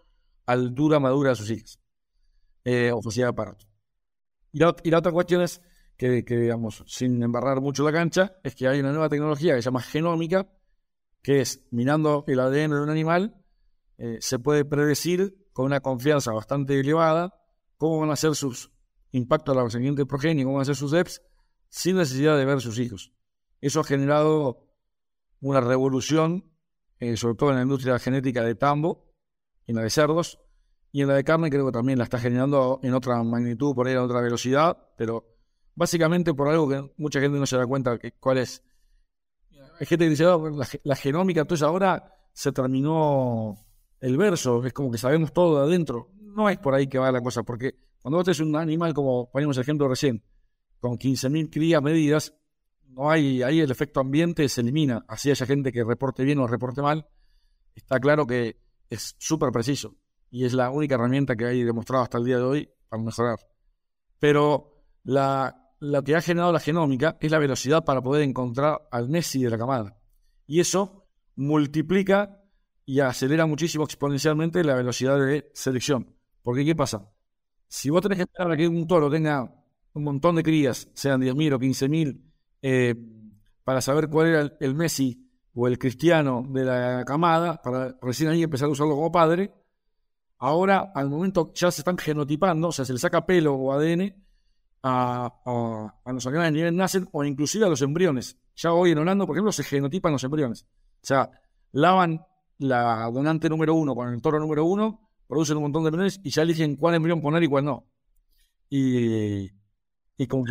[0.47, 1.79] altura madura de sus hijas
[2.65, 3.67] eh, o facilidad de parto.
[4.53, 5.61] y la otra cuestión es
[5.97, 9.67] que, digamos, sin embarrar mucho la cancha, es que hay una nueva tecnología que se
[9.67, 10.49] llama genómica,
[11.23, 13.37] que es, mirando el ADN de un animal,
[13.97, 17.35] eh, se puede predecir con una confianza bastante elevada
[17.77, 18.73] cómo van a ser sus
[19.13, 21.23] impactos a la siguiente progenie, cómo van a ser sus EPS,
[21.69, 23.13] sin necesidad de ver sus hijos.
[23.61, 24.67] Eso ha generado
[25.41, 26.53] una revolución,
[26.99, 29.13] eh, sobre todo en la industria genética de tambo,
[29.67, 30.41] en la de cerdos,
[30.93, 33.87] y en la de carne creo que también la está generando en otra magnitud, por
[33.87, 35.35] ahí en otra velocidad, pero
[35.77, 38.63] Básicamente por algo que mucha gente no se da cuenta que, cuál es.
[39.81, 40.51] Hay gente que dice, oh,
[40.85, 43.57] la, genómica, entonces ahora se terminó
[44.01, 46.13] el verso, es como que sabemos todo de adentro.
[46.21, 49.31] No es por ahí que va la cosa, porque cuando vos tenés un animal, como
[49.33, 50.23] ponemos el ejemplo recién,
[50.79, 52.35] con 15.000 crías medidas,
[52.95, 55.05] no hay, ahí el efecto ambiente se elimina.
[55.09, 57.07] Así haya gente que reporte bien o reporte mal,
[57.75, 59.97] está claro que es súper preciso
[60.31, 63.39] y es la única herramienta que hay demostrado hasta el día de hoy para mejorar.
[64.19, 69.09] Pero la lo que ha generado la genómica es la velocidad para poder encontrar al
[69.11, 69.99] Messi de la camada.
[70.47, 72.43] Y eso multiplica
[72.87, 76.17] y acelera muchísimo exponencialmente la velocidad de selección.
[76.43, 77.11] Porque, ¿qué pasa?
[77.69, 79.55] Si vos tenés que esperar a que un toro tenga
[79.93, 82.23] un montón de crías, sean 10.000 o 15.000,
[82.67, 82.95] eh,
[83.63, 88.43] para saber cuál era el, Messi o el Cristiano de la camada, para recién ahí
[88.43, 89.53] empezar a usarlo como padre,
[90.39, 94.15] ahora al momento ya se están genotipando, o sea, se le saca pelo o ADN
[94.83, 98.39] a, los animales de nivel nacen o inclusive a los embriones.
[98.57, 100.67] Ya hoy en Holanda, por ejemplo, se genotipan los embriones.
[101.03, 101.31] O sea,
[101.73, 102.25] lavan
[102.57, 106.31] la donante número uno con el toro número uno, producen un montón de embriones y
[106.31, 107.85] ya eligen cuál embrión poner y cuál no.
[108.71, 109.51] Y,
[110.17, 110.47] y, como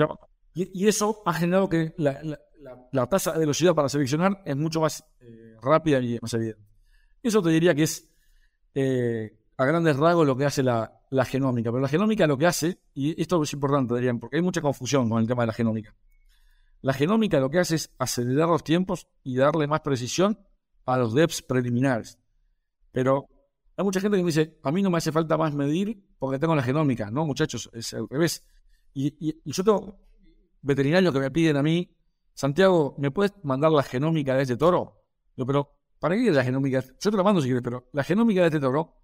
[0.54, 5.56] y, eso ha generado que la, tasa de velocidad para seleccionar es mucho más eh,
[5.62, 6.62] rápida y más evidente.
[7.22, 8.10] Eso te diría que es
[8.76, 11.72] eh, a grandes rasgos lo que hace la, la genómica.
[11.72, 15.10] Pero la genómica lo que hace, y esto es importante, Adrián, porque hay mucha confusión
[15.10, 15.96] con el tema de la genómica.
[16.82, 20.38] La genómica lo que hace es acelerar los tiempos y darle más precisión
[20.86, 22.20] a los DEPs preliminares.
[22.92, 23.28] Pero
[23.78, 26.40] hay mucha gente que me dice, a mí no me hace falta más medir porque
[26.40, 27.10] tengo la genómica.
[27.10, 28.44] No, muchachos, es al revés.
[28.94, 29.98] Y, yo tengo
[30.64, 31.96] veterinarios que me piden a mí,
[32.34, 35.04] Santiago, ¿me puedes mandar la genómica de este toro?
[35.38, 36.84] Yo, pero, ¿para qué es la genómica?
[37.00, 38.96] Yo te la mando si quieres, pero la genómica de este toro,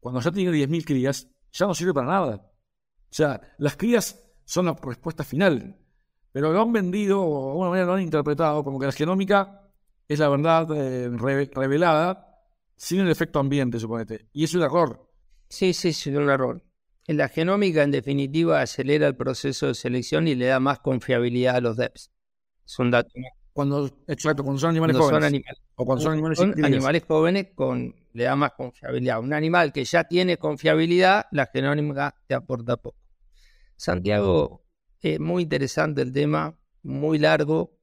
[0.00, 2.36] cuando ya tiene 10.000 crías, ya no sirve para nada.
[2.36, 5.76] O sea, las crías son la respuesta final,
[6.32, 9.70] pero lo han vendido o de alguna manera lo han interpretado como que la genómica
[10.08, 11.08] es la verdad eh,
[11.54, 12.34] revelada
[12.76, 14.28] sin el efecto ambiente, suponete.
[14.32, 15.10] Y es un error.
[15.48, 16.62] Sí, sí, es un error.
[17.06, 21.60] La genómica, en definitiva, acelera el proceso de selección y le da más confiabilidad a
[21.60, 22.10] los DEPs.
[22.64, 23.12] Son datos.
[23.52, 25.42] Cuando, exacto, cuando son animales jóvenes.
[25.76, 29.20] o cuando son animales, animales jóvenes, con, le da más confiabilidad.
[29.20, 32.98] Un animal que ya tiene confiabilidad, la genómica te aporta poco.
[33.76, 34.64] Santiago,
[35.00, 37.78] es muy interesante el tema, muy largo.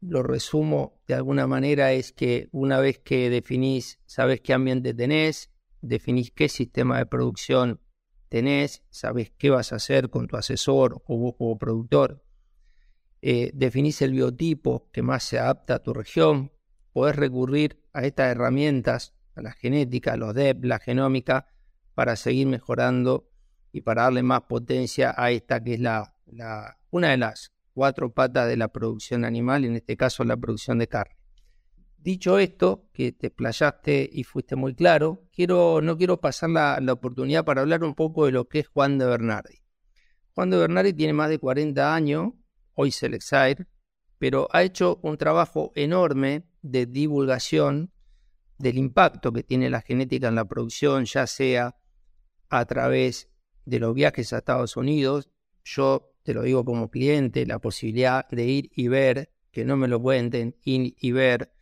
[0.00, 5.50] Lo resumo de alguna manera, es que una vez que definís, sabes qué ambiente tenés,
[5.80, 7.80] definís qué sistema de producción
[8.28, 12.24] tenés, sabes qué vas a hacer con tu asesor o vos como productor,
[13.22, 16.52] eh, definís el biotipo que más se adapta a tu región,
[16.92, 21.48] podés recurrir a estas herramientas, a la genética, a los DEP, la genómica,
[21.94, 23.30] para seguir mejorando
[23.72, 28.12] y para darle más potencia a esta que es la, la, una de las cuatro
[28.12, 31.15] patas de la producción animal, en este caso la producción de carne.
[32.06, 37.44] Dicho esto, que te explayaste y fuiste muy claro, quiero, no quiero pasar la, oportunidad
[37.44, 39.64] para hablar un poco de lo que es Juan de Bernardi.
[40.32, 42.34] Juan de Bernardi tiene más de 40 años,
[42.74, 43.66] hoy Selexair,
[44.18, 47.90] pero ha hecho un trabajo enorme de divulgación
[48.56, 51.74] del impacto que tiene la genética en la producción, ya sea
[52.50, 53.30] a través
[53.64, 55.28] de los viajes a Estados Unidos.
[55.64, 59.88] Yo te lo digo como cliente, la posibilidad de ir y ver, que no me
[59.88, 61.55] lo cuenten, ir y ver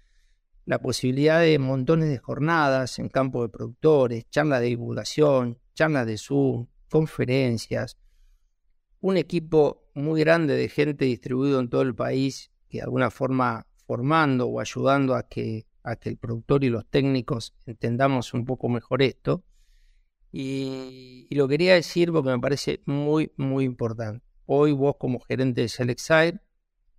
[0.66, 6.16] la posibilidad de montones de jornadas en campo de productores, charlas de divulgación, charlas de
[6.16, 7.98] Zoom, conferencias,
[9.00, 13.66] un equipo muy grande de gente distribuido en todo el país que de alguna forma
[13.86, 18.68] formando o ayudando a que, a que el productor y los técnicos entendamos un poco
[18.68, 19.44] mejor esto.
[20.32, 24.24] Y, lo quería decir porque me parece muy, muy importante.
[24.46, 26.40] Hoy vos como gerente de Selexide,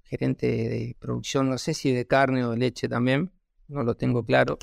[0.03, 3.33] gerente de producción, no sé si de carne o de leche también,
[3.67, 4.57] no lo tengo claro,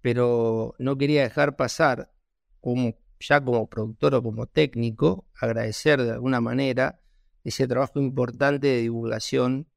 [0.00, 2.12] pero no quería dejar pasar,
[2.60, 7.00] como, ya como productor o como técnico, agradecer de alguna manera
[7.42, 9.68] ese trabajo importante de divulgación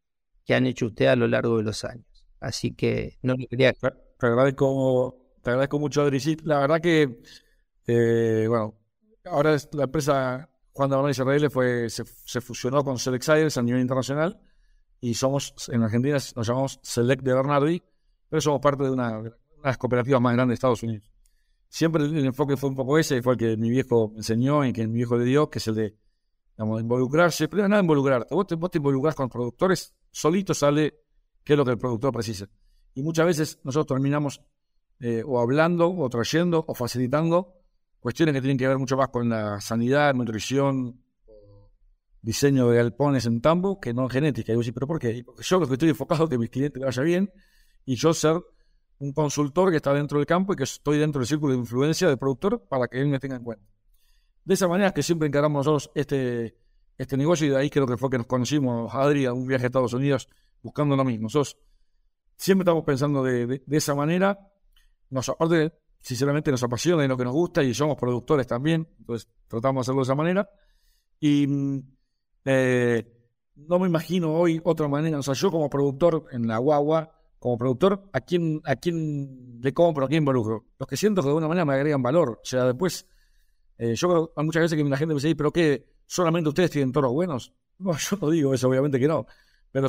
[0.46, 2.06] que han hecho ustedes a lo largo de los años.
[2.40, 3.74] Así que no lo quería...
[3.74, 6.20] Te agradezco, te agradezco mucho, Adri.
[6.44, 7.20] la verdad que,
[7.86, 8.80] eh, bueno,
[9.26, 14.40] ahora la empresa Juan de Israel fue, se, fusionó con Select a nivel internacional
[15.02, 17.84] y somos, en Argentina nos llamamos Select de Bernardi,
[18.30, 19.32] pero somos parte de una, de
[19.64, 21.10] las cooperativas más grandes de Estados Unidos.
[21.70, 24.74] Siempre el, enfoque fue un poco ese, fue el que mi viejo me enseñó y
[24.74, 25.96] que mi viejo le dio, que es el de
[26.58, 28.34] digamos, involucrarse, pero nada involucrarte.
[28.34, 30.96] Vos te, vos te con productores, solito sale
[31.44, 32.48] qué es lo que el productor precisa.
[32.94, 34.42] Y muchas veces nosotros terminamos
[35.00, 37.54] eh, o hablando, o trayendo, o facilitando
[38.00, 41.04] cuestiones que tienen que ver mucho más con la sanidad, nutrición,
[42.22, 44.52] diseño de galpones en tambo, que no en genética.
[44.52, 45.24] Y vos decís, ¿pero por qué?
[45.26, 47.32] Porque yo lo que estoy enfocado es que mis clientes vaya bien
[47.88, 48.40] y yo ser
[49.00, 52.10] un consultor que está dentro del campo y que estoy dentro del círculo de influencia
[52.10, 53.66] del productor para que él me tenga en cuenta.
[54.44, 56.58] De esa manera es que siempre encaramos nosotros este,
[56.98, 59.64] este negocio y de ahí creo que fue que nos conocimos, Adri, a un viaje
[59.64, 60.28] a Estados Unidos
[60.62, 61.24] buscando lo mismo.
[61.24, 61.58] Nosotros
[62.36, 64.38] siempre estamos pensando de, esa manera.
[65.10, 65.72] Nos, aparte,
[66.02, 69.82] sinceramente nos apasiona y lo que nos gusta y somos productores también, entonces tratamos de
[69.86, 70.50] hacerlo de esa manera.
[71.22, 71.80] Y mm,
[72.44, 77.17] eh, no me imagino hoy otra manera, o sea, yo como productor en la guagua,
[77.48, 80.66] como productor, ¿a quién, a quién le compro, a quién involucro?
[80.78, 82.42] Los que siento que de alguna manera me agregan valor.
[82.44, 83.08] O sea, después,
[83.78, 86.72] eh, yo creo, hay muchas veces que la gente me dice, pero qué, solamente ustedes
[86.72, 87.54] tienen toros buenos.
[87.80, 89.28] No, yo no digo eso, obviamente que no.
[89.72, 89.88] Pero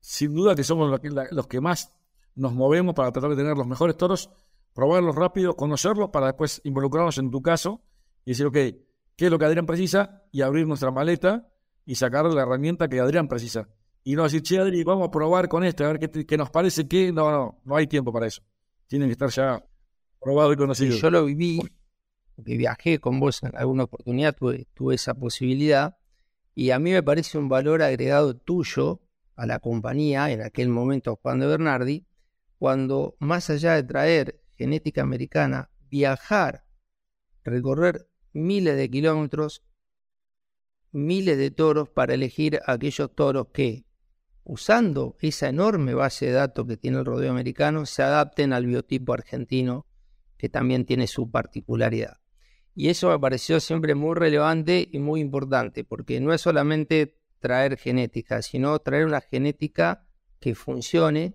[0.00, 1.94] sin duda que somos los que, más
[2.34, 4.28] nos movemos para tratar de tener los mejores toros,
[4.74, 7.80] probarlos rápido, conocerlos para después involucrarnos en tu caso
[8.24, 10.24] y decir, ok, ¿qué es lo que Adrián precisa?
[10.32, 11.48] Y abrir nuestra maleta
[11.86, 13.68] y sacar la herramienta que Adrián precisa
[14.04, 16.88] y no decir, che, Adri, vamos a probar con esto, a ver qué, nos parece
[16.88, 17.12] que.
[17.12, 18.42] No, no, no hay tiempo para eso.
[18.86, 19.64] Tienen que estar ya
[20.20, 20.96] probado y conocido.
[20.96, 21.60] Yo lo viví,
[22.34, 25.96] porque viajé con vos en alguna oportunidad, tuve, tuve esa posibilidad,
[26.54, 29.00] y a mí me parece un valor agregado tuyo
[29.36, 32.06] a la compañía, en aquel momento Juan de Bernardi,
[32.58, 36.64] cuando más allá de traer genética americana, viajar,
[37.44, 39.62] recorrer miles de kilómetros,
[40.92, 43.84] miles de toros para elegir aquellos toros que
[44.44, 49.12] usando esa enorme base de datos que tiene el rodeo americano, se adapten al biotipo
[49.12, 49.86] argentino,
[50.36, 52.18] que también tiene su particularidad.
[52.74, 57.76] Y eso me pareció siempre muy relevante y muy importante, porque no es solamente traer
[57.76, 60.06] genética, sino traer una genética
[60.40, 61.34] que funcione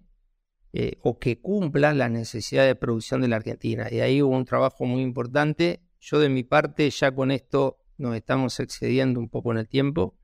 [0.74, 3.88] eh, o que cumpla la necesidad de producción de la Argentina.
[3.92, 5.82] Y ahí hubo un trabajo muy importante.
[6.00, 10.18] Yo de mi parte ya con esto nos estamos excediendo un poco en el tiempo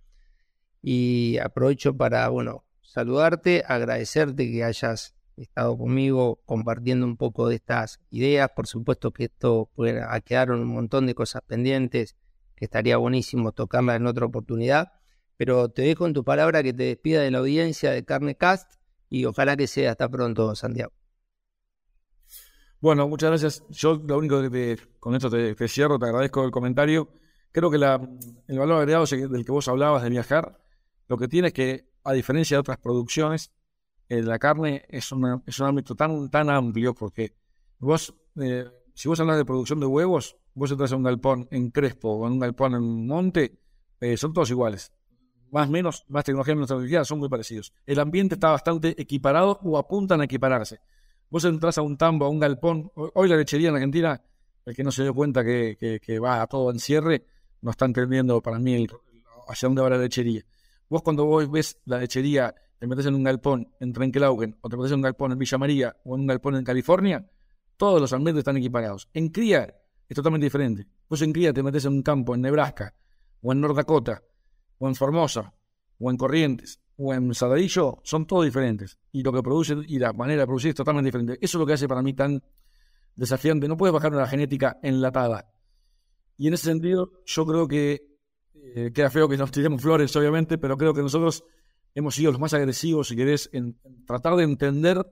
[0.81, 7.99] y aprovecho para, bueno, saludarte, agradecerte que hayas estado conmigo compartiendo un poco de estas
[8.11, 8.51] ideas.
[8.55, 12.15] Por supuesto que esto puede, quedaron un montón de cosas pendientes,
[12.55, 14.93] que estaría buenísimo tocarla en otra oportunidad.
[15.38, 18.73] Pero te dejo en tu palabra que te despida de la audiencia de Carnecast
[19.09, 20.93] y ojalá que sea hasta pronto, Santiago.
[22.79, 23.63] Bueno, muchas gracias.
[23.69, 27.07] Yo lo único que con esto te, cierro, te agradezco el comentario.
[27.51, 30.59] Creo que el valor agregado del que vos hablabas de viajar,
[31.07, 33.51] lo que tiene es que, a diferencia de otras producciones,
[34.10, 35.12] eh, la carne es,
[35.45, 37.34] es un ámbito tan, tan amplio porque
[37.80, 41.72] vos, eh, si vos hablas de producción de huevos, vos entras a un galpón en
[41.72, 43.60] Crespo o en un galpón en Monte,
[43.99, 44.91] eh, son todos iguales.
[45.51, 47.74] Más menos, más tecnología, menos tecnología, son muy parecidos.
[47.86, 50.80] El ambiente está bastante equiparado o apuntan a equipararse.
[51.30, 52.91] Vos entras a un tambo, a un galpón.
[52.95, 54.22] Hoy la lechería en Argentina,
[54.66, 57.26] el que no se dio cuenta que, va a todo en cierre,
[57.62, 58.88] no está entendiendo para mí
[59.47, 60.43] hacia dónde va la lechería.
[60.89, 64.77] Vos cuando vos ves la lechería, te metes en un galpón en Trenkelaugen, o te
[64.77, 67.29] metes en un galpón en Villa María, o en un galpón en California,
[67.77, 69.09] todos los ambientes están equiparados.
[69.13, 69.73] En cría
[70.07, 70.88] es totalmente diferente.
[71.09, 72.93] Vos en cría te metes en un campo en Nebraska,
[73.41, 74.21] o en North Dakota,
[74.77, 75.53] o en Formosa,
[75.99, 78.97] o en Corrientes, o en Sadadillo son todos diferentes.
[79.11, 81.34] Y lo que producen y la manera de producir es totalmente diferente.
[81.41, 82.43] Eso es lo que hace para mí tan
[83.15, 83.67] desafiante.
[83.67, 85.51] No puedes bajar una genética enlatada.
[86.38, 88.12] Y en ese sentido, yo creo que
[88.64, 91.43] eh, queda feo que nos tiremos flores, obviamente, pero creo que nosotros
[91.93, 95.05] hemos sido los más agresivos, si querés, en, tratar de entender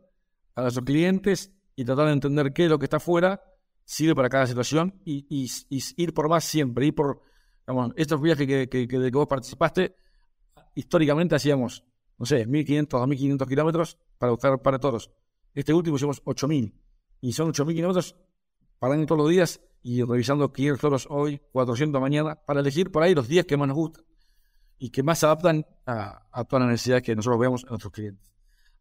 [0.56, 3.41] a nuestros clientes y tratar de entender qué es lo que está afuera
[3.84, 7.22] sirve para cada situación y, ir por más siempre, ir por,
[7.68, 9.95] digamos, estos viajes que, de que vos participaste,
[10.76, 11.84] históricamente hacíamos,
[12.18, 15.12] no sé, 1.500, 2.500 kilómetros para buscar para todos.
[15.54, 16.74] Este último hicimos 8.000.
[17.20, 18.16] Y son 8.000 kilómetros
[18.80, 23.16] parando todos los días y revisando 500 toros hoy, 400 mañana, para elegir por ahí
[23.16, 24.04] los 10 que más nos gustan
[24.78, 27.94] y que más se adaptan a, a todas las necesidades que nosotros vemos en nuestros
[27.94, 28.32] clientes.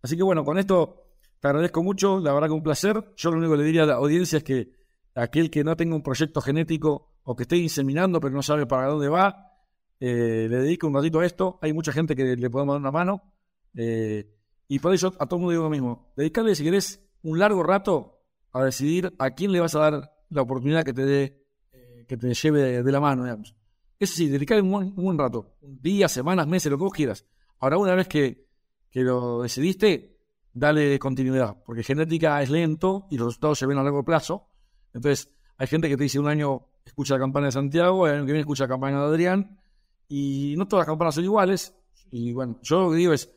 [0.02, 3.12] Así que bueno, con esto te agradezco mucho, la verdad que un placer.
[3.16, 4.72] Yo lo único que le diría a la audiencia es que
[5.14, 8.88] aquel que no tenga un proyecto genético o que esté inseminando pero no sabe para
[8.88, 9.50] dónde va,
[9.98, 11.58] eh, le dedico un ratito a esto.
[11.62, 13.34] Hay mucha gente que le podemos dar una mano.
[13.74, 14.30] Eh,
[14.68, 16.12] y por eso a todo el mundo digo lo mismo.
[16.16, 18.22] Dedicarle, si querés, un largo rato
[18.52, 22.16] a decidir a quién le vas a dar la oportunidad que te dé, eh, que
[22.16, 23.54] te lleve de, la mano, digamos.
[23.98, 25.56] Es decir, dedicarle un buen, rato.
[25.60, 27.26] Días, semanas, meses, lo que vos quieras.
[27.58, 28.48] Ahora, una vez que,
[28.90, 30.18] que lo decidiste,
[30.52, 31.62] dale continuidad.
[31.64, 34.48] Porque genética es lento y los resultados se ven a largo plazo.
[34.94, 35.28] Entonces,
[35.58, 38.32] hay gente que te dice un año escucha la campaña de Santiago, el año que
[38.32, 39.60] viene escucha la campaña de Adrián,
[40.08, 41.74] y no todas las campanas son iguales.
[42.10, 43.30] Y bueno, yo lo que digo es,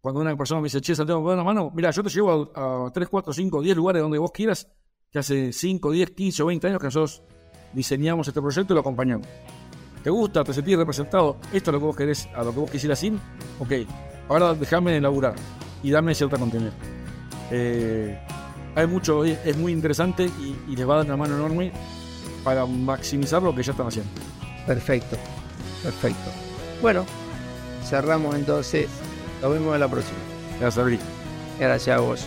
[0.00, 1.70] cuando una persona me dice, che, Santiago, ¿me una mano?
[1.74, 4.70] Mira, yo te llevo a, 3, 4, 5, 10 lugares donde vos quieras,
[5.10, 7.22] que hace 5, 10, 15 o 20 años que nosotros
[7.72, 9.26] diseñamos este proyecto y lo acompañamos.
[10.02, 10.44] ¿Te gusta?
[10.44, 11.36] ¿Te sentís representado?
[11.52, 13.14] ¿Esto es lo que vos querés, a lo que vos quisieras ir?
[13.58, 13.72] Ok,
[14.28, 15.34] ahora déjame elaborar
[15.82, 16.72] y dame cierta continuidad.
[17.50, 18.18] Eh,
[18.74, 21.72] hay mucho, es muy interesante y, y les va a dar una mano enorme
[22.44, 24.10] para maximizar lo que ya están haciendo.
[24.66, 25.16] Perfecto.
[25.82, 26.30] Perfecto.
[26.80, 27.04] Bueno,
[27.84, 28.88] cerramos entonces.
[29.42, 30.18] Nos vemos en la próxima.
[30.58, 30.98] Gracias, Abri.
[31.58, 32.26] Gracias a vos.